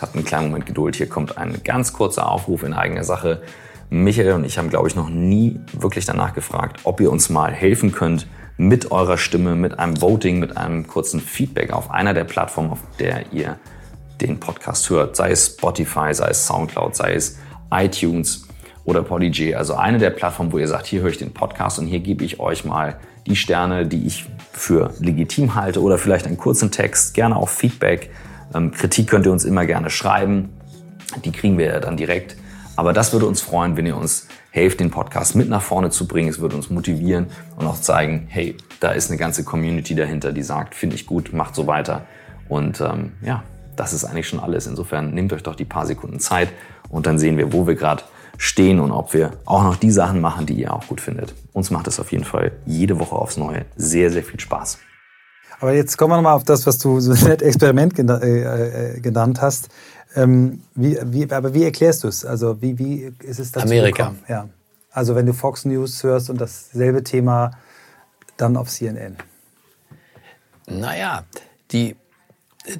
[0.00, 0.96] Habt einen kleinen Moment Geduld.
[0.96, 3.42] Hier kommt ein ganz kurzer Aufruf in eigener Sache.
[3.90, 7.52] Michael und ich haben, glaube ich, noch nie wirklich danach gefragt, ob ihr uns mal
[7.52, 8.26] helfen könnt
[8.58, 12.80] mit eurer Stimme, mit einem Voting, mit einem kurzen Feedback auf einer der Plattformen, auf
[12.98, 13.58] der ihr
[14.20, 15.16] den Podcast hört.
[15.16, 17.38] Sei es Spotify, sei es Soundcloud, sei es
[17.70, 18.47] iTunes
[18.88, 19.54] oder Podigy.
[19.54, 22.24] Also eine der Plattformen, wo ihr sagt, hier höre ich den Podcast und hier gebe
[22.24, 22.96] ich euch mal
[23.26, 28.10] die Sterne, die ich für legitim halte oder vielleicht einen kurzen Text, gerne auch Feedback
[28.54, 30.50] ähm, Kritik könnt ihr uns immer gerne schreiben.
[31.24, 32.36] Die kriegen wir ja dann direkt.
[32.76, 36.06] Aber das würde uns freuen, wenn ihr uns helft, den Podcast mit nach vorne zu
[36.06, 36.28] bringen.
[36.28, 40.42] Es würde uns motivieren und auch zeigen, hey, da ist eine ganze Community dahinter, die
[40.42, 42.06] sagt, finde ich gut, macht so weiter.
[42.48, 43.42] Und ähm, ja,
[43.74, 44.66] das ist eigentlich schon alles.
[44.66, 46.50] Insofern nehmt euch doch die paar Sekunden Zeit
[46.88, 48.04] und dann sehen wir, wo wir gerade
[48.38, 51.34] stehen und ob wir auch noch die Sachen machen, die ihr auch gut findet.
[51.52, 54.78] Uns macht es auf jeden Fall jede Woche aufs Neue sehr, sehr viel Spaß.
[55.60, 59.42] Aber jetzt kommen wir nochmal auf das, was du so nett Experiment äh, äh, genannt
[59.42, 59.68] hast.
[60.14, 62.24] Ähm, wie, wie, aber wie erklärst du es?
[62.24, 64.04] Also wie, wie ist es dazu Amerika.
[64.04, 64.22] Gekommen?
[64.28, 64.48] Ja.
[64.90, 67.50] Also wenn du Fox News hörst und dasselbe Thema
[68.36, 69.16] dann auf CNN.
[70.66, 71.24] Naja,
[71.72, 71.96] die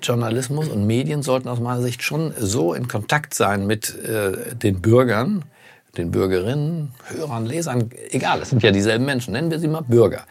[0.02, 4.80] Journalismus und Medien sollten aus meiner Sicht schon so in Kontakt sein mit äh, den
[4.80, 5.44] Bürgern,
[5.96, 10.24] den Bürgerinnen, Hörern, Lesern, egal, es sind ja dieselben Menschen, nennen wir sie mal Bürger,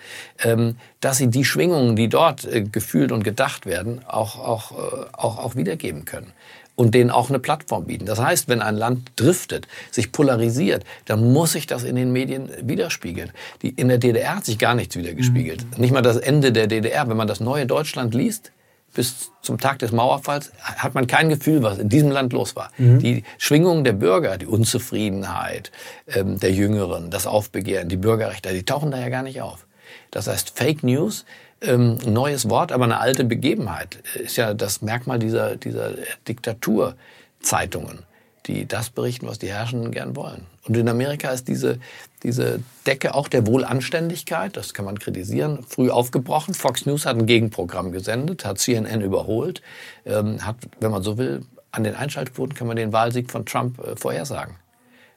[0.43, 5.05] ähm, dass sie die Schwingungen, die dort äh, gefühlt und gedacht werden, auch, auch, äh,
[5.13, 6.31] auch, auch wiedergeben können
[6.77, 8.05] und denen auch eine Plattform bieten.
[8.05, 12.49] Das heißt, wenn ein Land driftet, sich polarisiert, dann muss sich das in den Medien
[12.61, 13.31] widerspiegeln.
[13.61, 15.63] Die, in der DDR hat sich gar nichts wiedergespiegelt.
[15.63, 15.81] Mhm.
[15.81, 17.09] Nicht mal das Ende der DDR.
[17.09, 18.51] Wenn man das neue Deutschland liest,
[18.97, 22.71] bis zum Tag des Mauerfalls hat man kein Gefühl, was in diesem Land los war.
[22.79, 22.97] Mhm.
[22.97, 25.71] Die Schwingungen der Bürger, die Unzufriedenheit
[26.07, 29.67] ähm, der Jüngeren, das Aufbegehren, die Bürgerrechte, die tauchen da ja gar nicht auf.
[30.09, 31.25] Das heißt, Fake News,
[31.61, 35.91] ähm, neues Wort, aber eine alte Begebenheit, ist ja das Merkmal dieser, dieser
[36.27, 37.99] Diktaturzeitungen
[38.47, 40.45] die das berichten, was die Herrschenden gern wollen.
[40.67, 41.79] Und in Amerika ist diese,
[42.27, 46.53] diese Decke auch der Wohlanständigkeit, das kann man kritisieren, früh aufgebrochen.
[46.53, 49.61] Fox News hat ein Gegenprogramm gesendet, hat CNN überholt,
[50.05, 53.79] ähm, hat, wenn man so will, an den Einschaltquoten kann man den Wahlsieg von Trump
[53.79, 54.55] äh, vorhersagen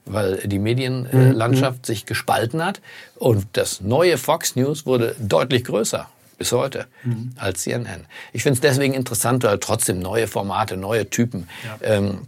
[0.06, 1.84] weil die Medienlandschaft mhm.
[1.84, 2.80] sich gespalten hat.
[3.16, 7.32] Und das neue Fox News wurde deutlich größer bis heute mhm.
[7.36, 8.06] als CNN.
[8.32, 11.48] Ich finde es deswegen interessant, weil trotzdem neue Formate, neue Typen.
[11.64, 11.96] Ja.
[11.96, 12.22] Ähm,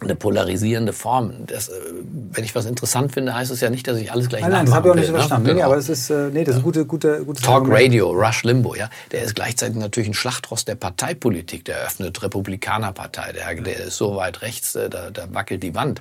[0.00, 1.32] eine polarisierende Form.
[1.46, 1.72] Das, äh,
[2.32, 4.66] wenn ich was interessant finde, heißt es ja nicht, dass ich alles gleich Nein, nein
[4.66, 5.18] das habe ich auch nicht so ne?
[5.18, 5.48] verstanden.
[5.48, 5.54] Ne?
[5.54, 8.44] Nee, aber es ist, äh, nee, das ist ein gute, gute, gutes Talk Radio, Rush
[8.44, 8.88] Limbo, ja.
[9.12, 11.64] Der ist gleichzeitig natürlich ein Schlachtrost der Parteipolitik.
[11.64, 13.32] Der öffnet Republikanerpartei.
[13.32, 16.00] Der, der ist so weit rechts, äh, da, da wackelt die Wand.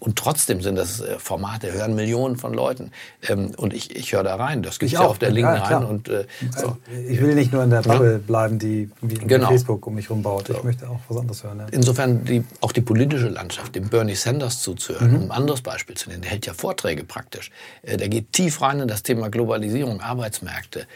[0.00, 2.90] Und trotzdem sind das Formate, hören Millionen von Leuten.
[3.28, 4.62] Ähm, und ich, ich höre da rein.
[4.62, 5.84] Das gibt ja auf der Linken ja, rein.
[5.84, 6.08] Und,
[6.56, 6.78] so.
[7.08, 9.48] Ich will nicht nur in der Bubble bleiben, die wie genau.
[9.48, 10.48] Facebook um mich rumbaut.
[10.48, 11.58] Ich möchte auch was anderes hören.
[11.58, 11.66] Ja.
[11.70, 15.16] Insofern die, auch die politische politische Landschaft, dem Bernie Sanders zuzuhören, mhm.
[15.16, 16.22] um ein anderes Beispiel zu nennen.
[16.22, 17.50] Der hält ja Vorträge praktisch.
[17.82, 20.86] Äh, der geht tief rein in das Thema Globalisierung, Arbeitsmärkte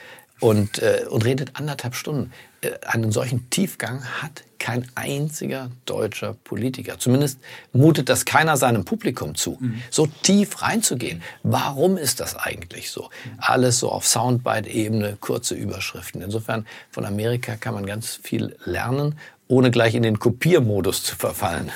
[0.40, 2.32] und, äh, und redet anderthalb Stunden.
[2.60, 6.96] Äh, einen solchen Tiefgang hat kein einziger deutscher Politiker.
[6.96, 7.40] Zumindest
[7.72, 9.82] mutet das keiner seinem Publikum zu, mhm.
[9.90, 11.20] so tief reinzugehen.
[11.42, 13.10] Warum ist das eigentlich so?
[13.38, 16.22] Alles so auf Soundbite-Ebene, kurze Überschriften.
[16.22, 21.72] Insofern von Amerika kann man ganz viel lernen, ohne gleich in den Kopiermodus zu verfallen.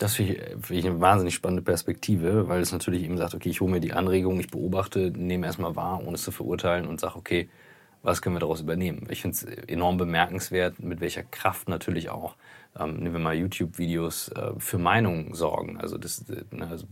[0.00, 3.50] Das finde ich, find ich, eine wahnsinnig spannende Perspektive, weil es natürlich eben sagt, okay,
[3.50, 6.98] ich hole mir die Anregung, ich beobachte, nehme erstmal wahr, ohne es zu verurteilen und
[6.98, 7.50] sage, okay,
[8.02, 9.06] was können wir daraus übernehmen?
[9.10, 12.36] Ich finde es enorm bemerkenswert, mit welcher Kraft natürlich auch,
[12.78, 15.78] ähm, nehmen wir mal YouTube-Videos, äh, für Meinungen sorgen.
[15.78, 16.86] Also das ne, also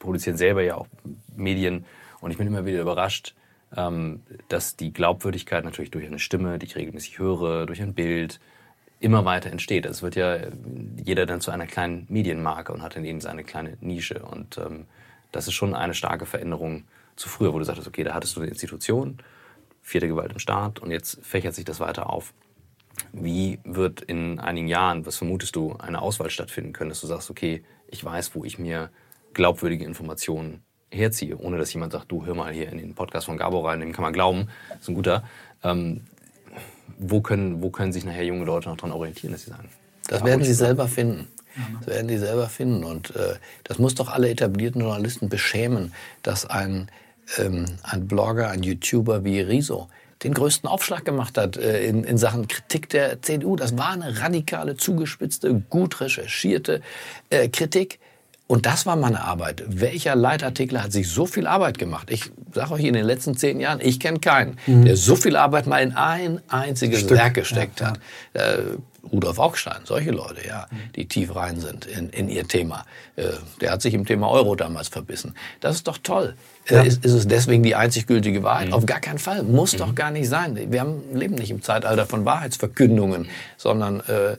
[0.00, 0.88] produzieren selber ja auch
[1.36, 1.84] Medien
[2.20, 3.36] und ich bin immer wieder überrascht,
[3.76, 8.40] ähm, dass die Glaubwürdigkeit natürlich durch eine Stimme, die ich regelmäßig höre, durch ein Bild,
[9.04, 9.84] immer weiter entsteht.
[9.84, 10.38] Es wird ja
[10.96, 14.20] jeder dann zu einer kleinen Medienmarke und hat dann eben seine kleine Nische.
[14.20, 14.86] Und ähm,
[15.30, 18.40] das ist schon eine starke Veränderung zu früher, wo du sagtest, okay, da hattest du
[18.40, 19.18] eine Institution,
[19.82, 22.32] vierte Gewalt im Staat und jetzt fächert sich das weiter auf.
[23.12, 27.30] Wie wird in einigen Jahren, was vermutest du, eine Auswahl stattfinden können, dass du sagst,
[27.30, 28.90] okay, ich weiß, wo ich mir
[29.34, 33.36] glaubwürdige Informationen herziehe, ohne dass jemand sagt, du hör mal hier in den Podcast von
[33.36, 34.48] Gabo rein, dem kann man glauben,
[34.80, 35.24] ist ein guter.
[35.62, 36.02] Ähm,
[36.98, 39.68] wo, können, wo können sich nachher junge Leute noch dran orientieren, dass sie sagen?
[40.08, 41.28] Das werden sie selber finden.
[41.80, 42.84] Das werden die selber finden.
[42.84, 45.92] Und äh, das muss doch alle etablierten Journalisten beschämen,
[46.22, 46.88] dass ein,
[47.38, 49.88] ähm, ein Blogger, ein YouTuber wie Riso
[50.22, 53.56] den größten Aufschlag gemacht hat äh, in, in Sachen Kritik der CDU.
[53.56, 56.80] Das war eine radikale, zugespitzte, gut recherchierte
[57.30, 57.98] äh, Kritik.
[58.46, 59.64] Und das war meine Arbeit.
[59.66, 62.10] Welcher Leitartikel hat sich so viel Arbeit gemacht?
[62.10, 64.84] Ich sage euch in den letzten zehn Jahren, ich kenne keinen, mhm.
[64.84, 67.16] der so viel Arbeit mal in ein einziges Stück.
[67.16, 68.00] Werk gesteckt ja, hat.
[68.34, 68.58] Äh,
[69.12, 72.84] Rudolf Augstein, solche Leute, ja, die tief rein sind in, in ihr Thema.
[73.16, 73.24] Äh,
[73.60, 75.34] der hat sich im Thema Euro damals verbissen.
[75.60, 76.34] Das ist doch toll.
[76.66, 76.82] Äh, ja.
[76.82, 78.68] Ist, ist, es deswegen die einzig gültige Wahrheit?
[78.68, 78.74] Mhm.
[78.74, 79.42] Auf gar keinen Fall.
[79.42, 79.78] Muss mhm.
[79.78, 80.70] doch gar nicht sein.
[80.70, 84.36] Wir haben, leben nicht im Zeitalter von Wahrheitsverkündungen, sondern äh,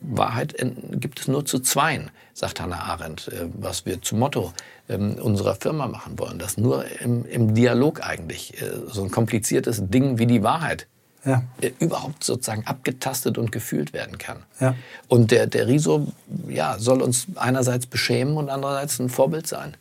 [0.00, 0.56] Wahrheit
[0.92, 4.52] gibt es nur zu zweien, sagt Hannah Arendt, äh, was wir zum Motto
[4.88, 6.38] ähm, unserer Firma machen wollen.
[6.38, 8.54] Dass nur im, im Dialog eigentlich
[8.88, 10.86] so ein kompliziertes Ding wie die Wahrheit
[11.26, 11.42] ja.
[11.60, 14.38] Äh, überhaupt sozusagen abgetastet und gefühlt werden kann.
[14.60, 14.74] Ja.
[15.08, 16.12] Und der, der Riso
[16.48, 19.76] ja, soll uns einerseits beschämen und andererseits ein Vorbild sein.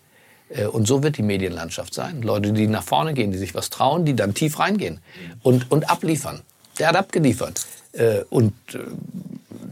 [0.50, 2.22] Äh, und so wird die Medienlandschaft sein.
[2.24, 5.00] Leute, die nach vorne gehen, die sich was trauen, die dann tief reingehen
[5.44, 6.42] und, und abliefern.
[6.80, 7.66] Der hat abgeliefert.
[7.94, 8.54] Äh, und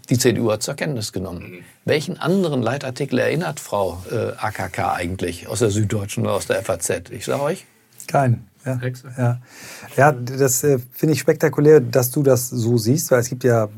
[0.10, 1.52] die CDU hat zur Kenntnis genommen.
[1.52, 1.64] Mhm.
[1.86, 4.04] Welchen anderen Leitartikel erinnert Frau
[4.38, 7.10] AKK eigentlich aus der Süddeutschen oder aus der FAZ?
[7.10, 7.66] Ich sage euch.
[8.08, 8.48] Keinen.
[8.66, 8.80] Ja,
[9.18, 9.42] ja.
[9.98, 13.70] ja das äh, finde ich spektakulär, dass du das so siehst, weil es gibt ja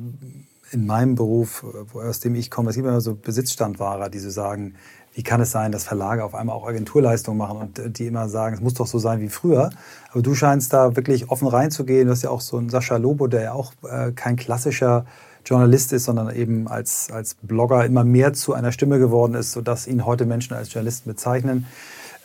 [0.71, 4.29] in meinem Beruf, äh, aus dem ich komme, es gibt immer so Besitzstandwahrer, die so
[4.29, 4.75] sagen,
[5.15, 8.27] wie kann es sein, dass Verlage auf einmal auch Agenturleistungen machen und äh, die immer
[8.29, 9.69] sagen, es muss doch so sein wie früher.
[10.11, 12.07] Aber du scheinst da wirklich offen reinzugehen.
[12.07, 15.05] Du hast ja auch so einen Sascha Lobo, der ja auch äh, kein klassischer
[15.45, 19.87] Journalist ist, sondern eben als, als Blogger immer mehr zu einer Stimme geworden ist, sodass
[19.87, 21.65] ihn heute Menschen als Journalisten bezeichnen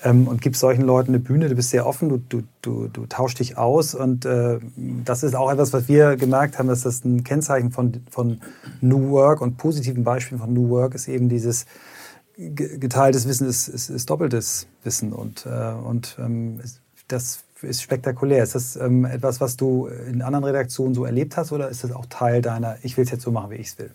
[0.03, 1.49] ähm, und gibst solchen Leuten eine Bühne.
[1.49, 4.59] Du bist sehr offen, du, du, du, du tauschst dich aus und äh,
[5.05, 8.41] das ist auch etwas, was wir gemerkt haben, dass das ein Kennzeichen von, von
[8.81, 11.67] New Work und positiven Beispielen von New Work ist eben dieses
[12.37, 16.61] geteiltes Wissen ist, ist, ist doppeltes Wissen und, äh, und ähm,
[17.09, 18.43] das ist spektakulär.
[18.43, 21.93] Ist das ähm, etwas, was du in anderen Redaktionen so erlebt hast oder ist das
[21.93, 23.91] auch Teil deiner, ich will es jetzt so machen, wie ich es will?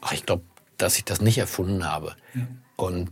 [0.00, 0.42] Ach, ich glaube,
[0.78, 2.16] dass ich das nicht erfunden habe.
[2.34, 2.42] Ja.
[2.76, 3.10] Und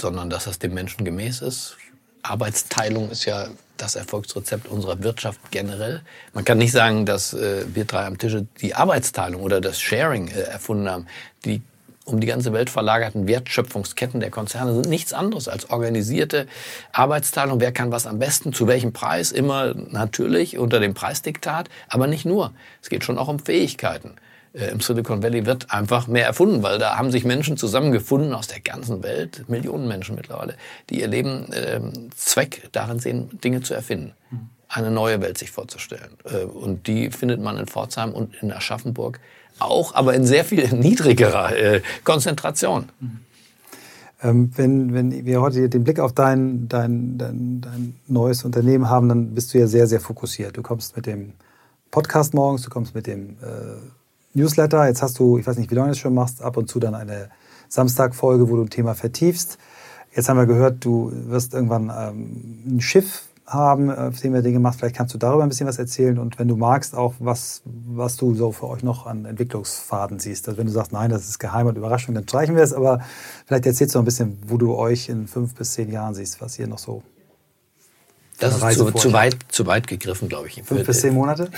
[0.00, 1.76] sondern dass das dem Menschen gemäß ist.
[2.22, 6.02] Arbeitsteilung ist ja das Erfolgsrezept unserer Wirtschaft generell.
[6.34, 10.28] Man kann nicht sagen, dass äh, wir drei am Tische die Arbeitsteilung oder das Sharing
[10.28, 11.06] äh, erfunden haben.
[11.44, 11.62] Die
[12.04, 16.46] um die ganze Welt verlagerten Wertschöpfungsketten der Konzerne sind nichts anderes als organisierte
[16.92, 17.60] Arbeitsteilung.
[17.60, 19.32] Wer kann was am besten, zu welchem Preis?
[19.32, 22.52] Immer natürlich unter dem Preisdiktat, aber nicht nur.
[22.82, 24.16] Es geht schon auch um Fähigkeiten.
[24.52, 28.48] Äh, im Silicon Valley wird einfach mehr erfunden, weil da haben sich Menschen zusammengefunden aus
[28.48, 30.54] der ganzen Welt, Millionen Menschen mittlerweile,
[30.88, 31.80] die ihr Leben äh,
[32.16, 34.12] Zweck darin sehen, Dinge zu erfinden,
[34.68, 36.10] eine neue Welt sich vorzustellen.
[36.24, 39.20] Äh, und die findet man in Pforzheim und in Aschaffenburg
[39.60, 42.88] auch, aber in sehr viel niedrigerer äh, Konzentration.
[44.22, 49.08] Ähm, wenn, wenn wir heute den Blick auf dein, dein, dein, dein neues Unternehmen haben,
[49.08, 50.56] dann bist du ja sehr, sehr fokussiert.
[50.56, 51.34] Du kommst mit dem
[51.90, 53.99] Podcast morgens, du kommst mit dem äh,
[54.34, 54.86] Newsletter.
[54.86, 56.78] Jetzt hast du, ich weiß nicht, wie lange du das schon machst, ab und zu
[56.80, 57.30] dann eine
[57.68, 59.58] Samstagfolge, wo du ein Thema vertiefst.
[60.14, 64.60] Jetzt haben wir gehört, du wirst irgendwann ähm, ein Schiff haben, auf dem wir Dinge
[64.60, 64.80] machst.
[64.80, 68.16] Vielleicht kannst du darüber ein bisschen was erzählen und wenn du magst, auch was, was
[68.16, 70.48] du so für euch noch an Entwicklungsfaden siehst.
[70.48, 73.00] Also wenn du sagst, nein, das ist geheim und Überraschung, dann streichen wir es, aber
[73.46, 76.40] vielleicht erzählst du noch ein bisschen, wo du euch in fünf bis zehn Jahren siehst,
[76.40, 77.02] was ihr noch so
[78.40, 80.62] das ist zu, zu, weit, zu weit gegriffen, glaube ich.
[80.64, 81.50] Fünf bis zehn Monate?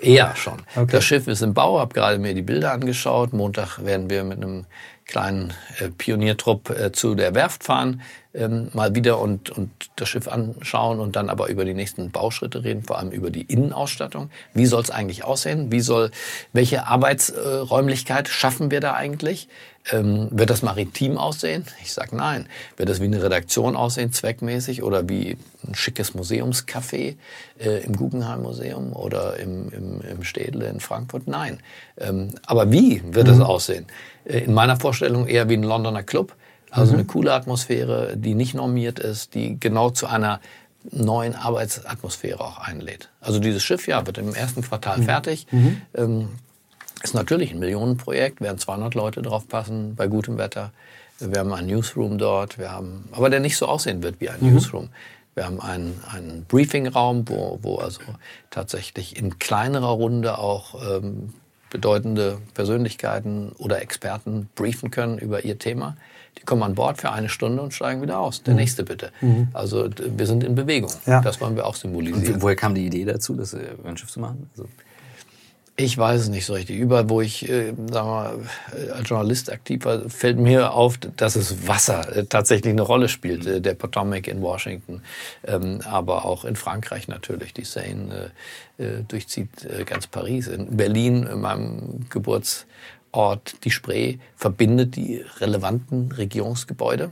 [0.00, 0.62] Eher schon.
[0.74, 0.92] Okay.
[0.92, 3.32] Das Schiff ist im Bau, habe gerade mir die Bilder angeschaut.
[3.32, 4.66] Montag werden wir mit einem
[5.06, 8.02] kleinen äh, Pioniertrupp äh, zu der Werft fahren,
[8.34, 12.64] ähm, mal wieder und, und das Schiff anschauen und dann aber über die nächsten Bauschritte
[12.64, 14.30] reden, vor allem über die Innenausstattung.
[14.52, 15.70] Wie soll es eigentlich aussehen?
[15.70, 16.10] Wie soll,
[16.52, 19.48] welche Arbeitsräumlichkeit schaffen wir da eigentlich?
[19.92, 21.64] Ähm, wird das maritim aussehen?
[21.82, 22.46] Ich sage nein.
[22.76, 27.16] Wird das wie eine Redaktion aussehen, zweckmäßig, oder wie ein schickes Museumscafé
[27.58, 31.28] äh, im Guggenheim Museum oder im, im, im Städle in Frankfurt?
[31.28, 31.60] Nein.
[31.98, 33.42] Ähm, aber wie wird es mhm.
[33.42, 33.86] aussehen?
[34.24, 36.34] Äh, in meiner Vorstellung eher wie ein Londoner Club.
[36.70, 36.98] Also mhm.
[36.98, 40.40] eine coole Atmosphäre, die nicht normiert ist, die genau zu einer
[40.90, 43.08] neuen Arbeitsatmosphäre auch einlädt.
[43.20, 45.02] Also dieses Schiff ja wird im ersten Quartal mhm.
[45.04, 45.46] fertig.
[45.50, 45.82] Mhm.
[45.94, 46.28] Ähm,
[47.02, 50.72] ist natürlich ein Millionenprojekt, werden 200 Leute drauf passen bei gutem Wetter.
[51.18, 54.38] Wir haben einen Newsroom dort, wir haben, aber der nicht so aussehen wird wie ein
[54.40, 54.52] mhm.
[54.54, 54.88] Newsroom.
[55.34, 58.00] Wir haben einen, einen Briefingraum, wo, wo also
[58.50, 61.34] tatsächlich in kleinerer Runde auch ähm,
[61.70, 65.96] bedeutende Persönlichkeiten oder Experten briefen können über ihr Thema.
[66.38, 68.42] Die kommen an Bord für eine Stunde und steigen wieder aus.
[68.42, 69.10] Der nächste bitte.
[69.52, 70.90] Also d- wir sind in Bewegung.
[71.06, 71.20] Ja.
[71.22, 72.34] Das wollen wir auch symbolisieren.
[72.34, 74.48] Und woher kam die Idee dazu, das äh, ein Schiff zu machen?
[74.52, 74.68] Also,
[75.78, 76.78] Ich weiß es nicht so richtig.
[76.78, 78.38] Überall, wo ich äh, wir, mal,
[78.74, 83.10] äh, als Journalist aktiv war, fällt mir auf, dass es Wasser äh, tatsächlich eine Rolle
[83.10, 83.46] spielt.
[83.46, 85.02] Äh, der Potomac in Washington,
[85.44, 87.52] ähm, aber auch in Frankreich natürlich.
[87.52, 88.32] Die Seine
[88.78, 89.50] äh, äh, durchzieht
[89.84, 90.46] ganz Paris.
[90.48, 97.10] In Berlin, in meinem Geburtsort, die Spree, verbindet die relevanten Regierungsgebäude.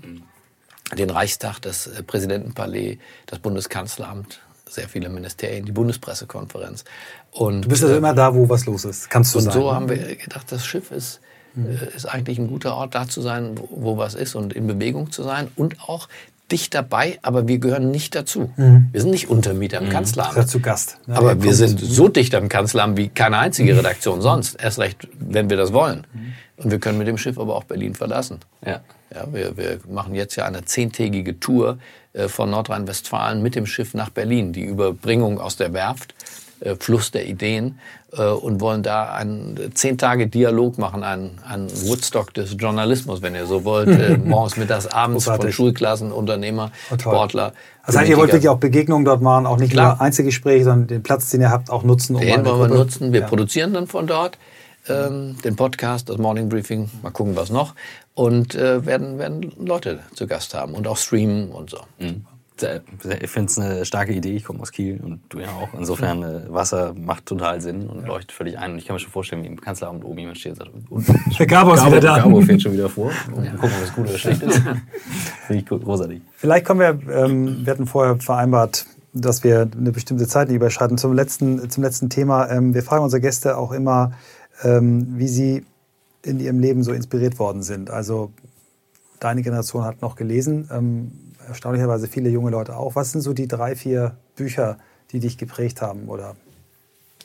[0.96, 4.40] Den Reichstag, das Präsidentenpalais, das Bundeskanzleramt,
[4.75, 6.85] sehr viele Ministerien, die Bundespressekonferenz.
[7.31, 9.11] Und, Du bist also äh, immer da, wo was los ist.
[9.11, 9.53] Kannst du und sein.
[9.53, 9.75] so ne?
[9.75, 11.21] haben wir gedacht, das Schiff ist,
[11.57, 14.67] äh, ist eigentlich ein guter Ort, da zu sein, wo, wo was ist und in
[14.67, 16.09] Bewegung zu sein und auch
[16.53, 18.51] dicht dabei, aber wir gehören nicht dazu.
[18.57, 20.33] Wir sind nicht Untermieter im Kanzleramt.
[20.37, 20.99] Ist ja zu Gast.
[21.07, 21.17] ne?
[21.17, 24.55] Aber wir sind so dicht am Kanzleramt wie keine einzige Redaktion sonst.
[24.63, 26.07] Erst recht, wenn wir das wollen.
[26.57, 28.41] Und wir können mit dem Schiff aber auch Berlin verlassen.
[28.65, 28.81] ja.
[29.15, 31.79] Ja, wir, wir machen jetzt ja eine zehntägige Tour
[32.15, 34.53] äh, von Nordrhein-Westfalen mit dem Schiff nach Berlin.
[34.53, 36.17] Die Überbringung aus der Werft,
[36.81, 37.79] Fluss der Ideen
[38.12, 43.20] äh, und wollen da einen äh, zehn Tage Dialog machen, einen, einen Woodstock des Journalismus,
[43.22, 43.88] wenn ihr so wollt.
[43.88, 45.53] Äh, morgens, mittags, abends von.
[45.53, 46.98] Schulklassen, Unternehmer, Oh.
[46.98, 47.53] Sportler.
[47.87, 49.94] Das heißt, ihr wollt wirklich auch Begegnungen dort machen, auch nicht Klar.
[49.96, 52.16] nur Einzelgespräche, sondern den Platz, den ihr habt, auch nutzen.
[52.16, 53.12] um Den wollen wir nutzen.
[53.12, 53.27] Wir Ja.
[53.27, 54.38] produzieren dann von dort
[54.88, 57.74] ähm, den Podcast, das Morning Briefing, mal gucken, was noch.
[58.14, 61.79] Und äh, werden, werden Leute zu Gast haben und auch streamen und so.
[61.98, 62.14] Sehr-
[62.57, 64.37] Ich finde es eine starke Idee.
[64.37, 65.75] Ich komme aus Kiel und du ja auch.
[65.77, 68.73] Insofern, äh, Wasser macht total Sinn und leuchtet völlig ein.
[68.73, 71.38] Und ich kann mir schon vorstellen, wie im Kanzleramt oben jemand steht und sagt, und
[71.38, 72.19] Der Gabo ist wieder da.
[72.19, 73.11] Gabo fährt schon wieder vor.
[73.35, 74.59] Und gucken, ob es gut oder schlecht ist.
[75.47, 76.23] Finde ich großartig.
[76.37, 80.97] Vielleicht kommen wir, ähm, wir hatten vorher vereinbart, dass wir eine bestimmte Zeit nicht überschreiten.
[80.97, 82.49] Zum letzten, zum letzten Thema.
[82.51, 84.12] Ähm, wir fragen unsere Gäste auch immer,
[84.62, 85.64] ähm, wie sie
[86.23, 87.90] in ihrem Leben so inspiriert worden sind.
[87.90, 88.31] Also
[89.19, 91.12] deine Generation hat noch gelesen, ähm,
[91.49, 92.95] erstaunlicherweise viele junge Leute auch.
[92.97, 94.79] Was sind so die drei, vier Bücher,
[95.13, 96.37] die dich geprägt haben oder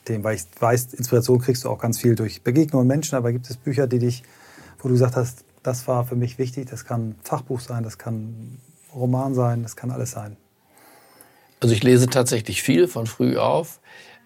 [0.07, 3.31] dem, weil ich weiß, Inspiration kriegst du auch ganz viel durch Begegnungen mit Menschen, aber
[3.31, 4.23] gibt es Bücher, die dich,
[4.79, 8.59] wo du gesagt hast, das war für mich wichtig, das kann Fachbuch sein, das kann
[8.93, 10.37] Roman sein, das kann alles sein.
[11.59, 13.79] Also ich lese tatsächlich viel von früh auf.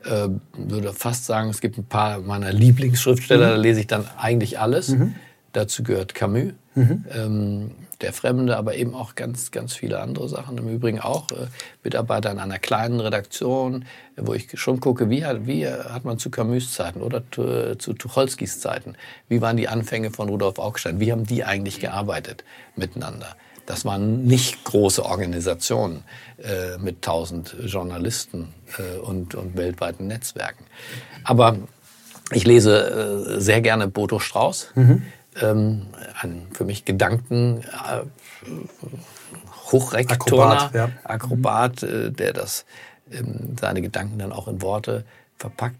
[0.05, 4.59] Äh, würde fast sagen, es gibt ein paar meiner Lieblingsschriftsteller, da lese ich dann eigentlich
[4.59, 4.95] alles.
[5.53, 10.57] Dazu gehört Camus, ähm, Der Fremde, aber eben auch ganz, ganz viele andere Sachen.
[10.57, 11.47] Im Übrigen auch äh,
[11.83, 13.85] Mitarbeiter in einer kleinen Redaktion,
[14.17, 17.93] wo ich schon gucke, wie hat, wie hat man zu Camus Zeiten oder zu, zu
[17.93, 18.95] Tucholskys Zeiten,
[19.29, 22.43] wie waren die Anfänge von Rudolf Augstein, wie haben die eigentlich gearbeitet
[22.75, 23.35] miteinander?
[23.65, 26.03] Das waren nicht große Organisationen
[26.37, 30.65] äh, mit tausend Journalisten äh, und, und weltweiten Netzwerken.
[31.23, 31.55] Aber
[32.31, 34.71] ich lese äh, sehr gerne Bodo Strauß.
[35.41, 35.87] Ähm,
[36.21, 38.01] ein für mich Gedanken äh,
[39.71, 40.89] Hochrektorner, Akrobat, ja.
[41.03, 42.65] Akrobat, äh, der das,
[43.11, 45.05] ähm, seine Gedanken dann auch in Worte
[45.37, 45.77] verpackt,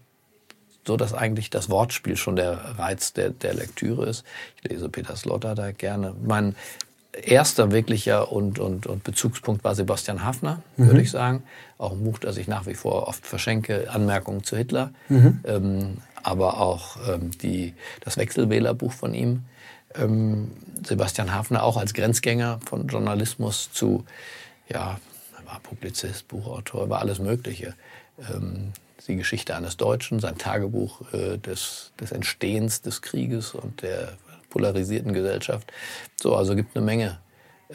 [0.86, 4.24] so dass eigentlich das Wortspiel schon der Reiz der, der Lektüre ist.
[4.56, 6.14] Ich lese Peter Sloterdijk gerne.
[6.22, 6.54] Mein
[7.22, 11.42] erster wirklicher und, und, und Bezugspunkt war Sebastian Hafner, würde ich sagen.
[11.78, 14.90] Auch ein Buch, das ich nach wie vor oft verschenke, Anmerkungen zu Hitler.
[15.44, 19.44] Ähm, aber auch ähm, die, das Wechselwählerbuch von ihm.
[19.94, 20.50] Ähm,
[20.84, 24.04] Sebastian Hafner auch als Grenzgänger von Journalismus zu,
[24.68, 24.98] ja,
[25.38, 27.74] er war Publizist, Buchautor, war alles Mögliche.
[28.18, 28.72] Ähm,
[29.06, 34.14] die Geschichte eines Deutschen, sein Tagebuch äh, des, des Entstehens des Krieges und der
[34.54, 35.72] polarisierten Gesellschaft.
[36.14, 37.18] So, also gibt eine Menge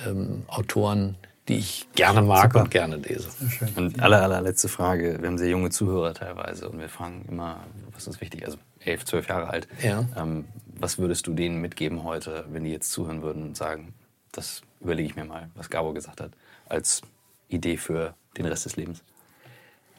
[0.07, 1.17] ähm, Autoren,
[1.49, 2.63] die ich gerne mag Super.
[2.63, 3.27] und gerne lese.
[3.75, 5.17] Und aller, allerletzte Frage.
[5.19, 8.45] Wir haben sehr junge Zuhörer teilweise und wir fragen immer, was ist wichtig?
[8.45, 9.67] Also elf, zwölf Jahre alt.
[9.83, 10.05] Ja.
[10.15, 10.45] Ähm,
[10.79, 13.93] was würdest du denen mitgeben heute, wenn die jetzt zuhören würden und sagen,
[14.31, 16.31] das überlege ich mir mal, was Gabo gesagt hat,
[16.69, 17.01] als
[17.49, 19.03] Idee für den Rest des Lebens?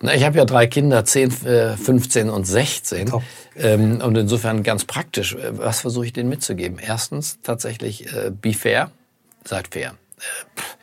[0.02, 3.06] Na, ich habe ja drei Kinder, 10, äh, 15 und 16.
[3.06, 3.22] Top.
[3.56, 5.34] Ähm, und insofern ganz praktisch.
[5.34, 6.78] Äh, Was versuche ich denen mitzugeben?
[6.78, 8.90] Erstens tatsächlich, äh, be fair,
[9.44, 9.90] seid fair.
[10.18, 10.79] Äh.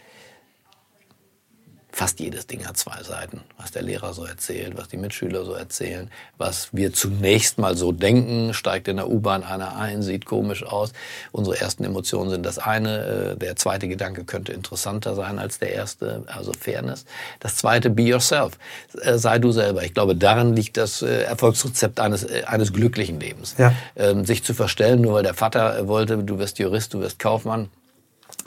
[1.97, 3.41] Fast jedes Ding hat zwei Seiten.
[3.57, 7.91] Was der Lehrer so erzählt, was die Mitschüler so erzählen, was wir zunächst mal so
[7.91, 10.93] denken, steigt in der U-Bahn einer ein, sieht komisch aus.
[11.31, 13.33] Unsere ersten Emotionen sind das eine.
[13.33, 17.05] äh, Der zweite Gedanke könnte interessanter sein als der erste, also Fairness.
[17.39, 18.59] Das zweite, be yourself.
[19.01, 19.81] Äh, Sei du selber.
[19.83, 23.55] Ich glaube, darin liegt das äh, Erfolgsrezept eines, eines glücklichen Lebens.
[23.57, 23.73] Ja.
[23.95, 27.69] Ähm, Sich zu verstellen, nur weil der Vater wollte, du wirst Jurist, du wirst Kaufmann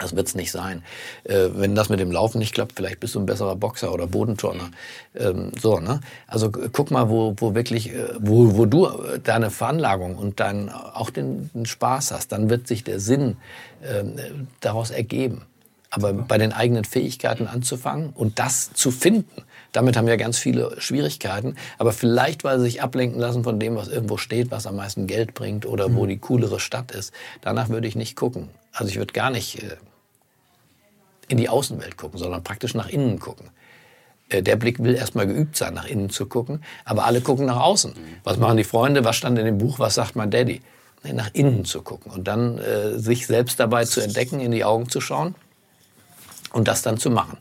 [0.01, 0.83] Das wird's nicht sein.
[1.25, 4.07] Äh, wenn das mit dem Laufen nicht klappt, vielleicht bist du ein besserer Boxer oder
[4.07, 4.71] Bodenturner.
[5.15, 6.01] Ähm, so, ne?
[6.27, 10.71] Also guck mal, wo, wo wirklich, äh, wo, wo du äh, deine Veranlagung und dein,
[10.71, 13.37] auch den, den Spaß hast, dann wird sich der Sinn
[13.85, 14.17] ähm,
[14.61, 15.43] daraus ergeben.
[15.91, 19.43] Aber bei den eigenen Fähigkeiten anzufangen und das zu finden,
[19.73, 21.57] damit haben ja ganz viele Schwierigkeiten.
[21.79, 25.07] Aber vielleicht, weil sie sich ablenken lassen von dem, was irgendwo steht, was am meisten
[25.07, 27.13] Geld bringt oder wo die coolere Stadt ist.
[27.41, 28.49] Danach würde ich nicht gucken.
[28.73, 29.77] Also ich würde gar nicht äh,
[31.31, 33.51] in die Außenwelt gucken, sondern praktisch nach innen gucken.
[34.28, 37.61] Äh, Der Blick will erstmal geübt sein, nach innen zu gucken, aber alle gucken nach
[37.61, 37.95] außen.
[38.24, 39.05] Was machen die Freunde?
[39.05, 39.78] Was stand in dem Buch?
[39.78, 40.61] Was sagt mein Daddy?
[41.03, 44.64] Nee, nach innen zu gucken und dann äh, sich selbst dabei zu entdecken, in die
[44.64, 45.35] Augen zu schauen
[46.53, 47.39] und das dann zu machen.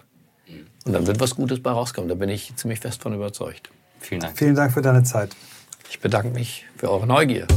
[0.85, 2.07] Und dann wird was Gutes bei rauskommen.
[2.07, 3.69] Da bin ich ziemlich fest von überzeugt.
[3.99, 4.37] Vielen Dank.
[4.37, 5.35] Vielen Dank für deine Zeit.
[5.89, 7.47] Ich bedanke mich für eure Neugier.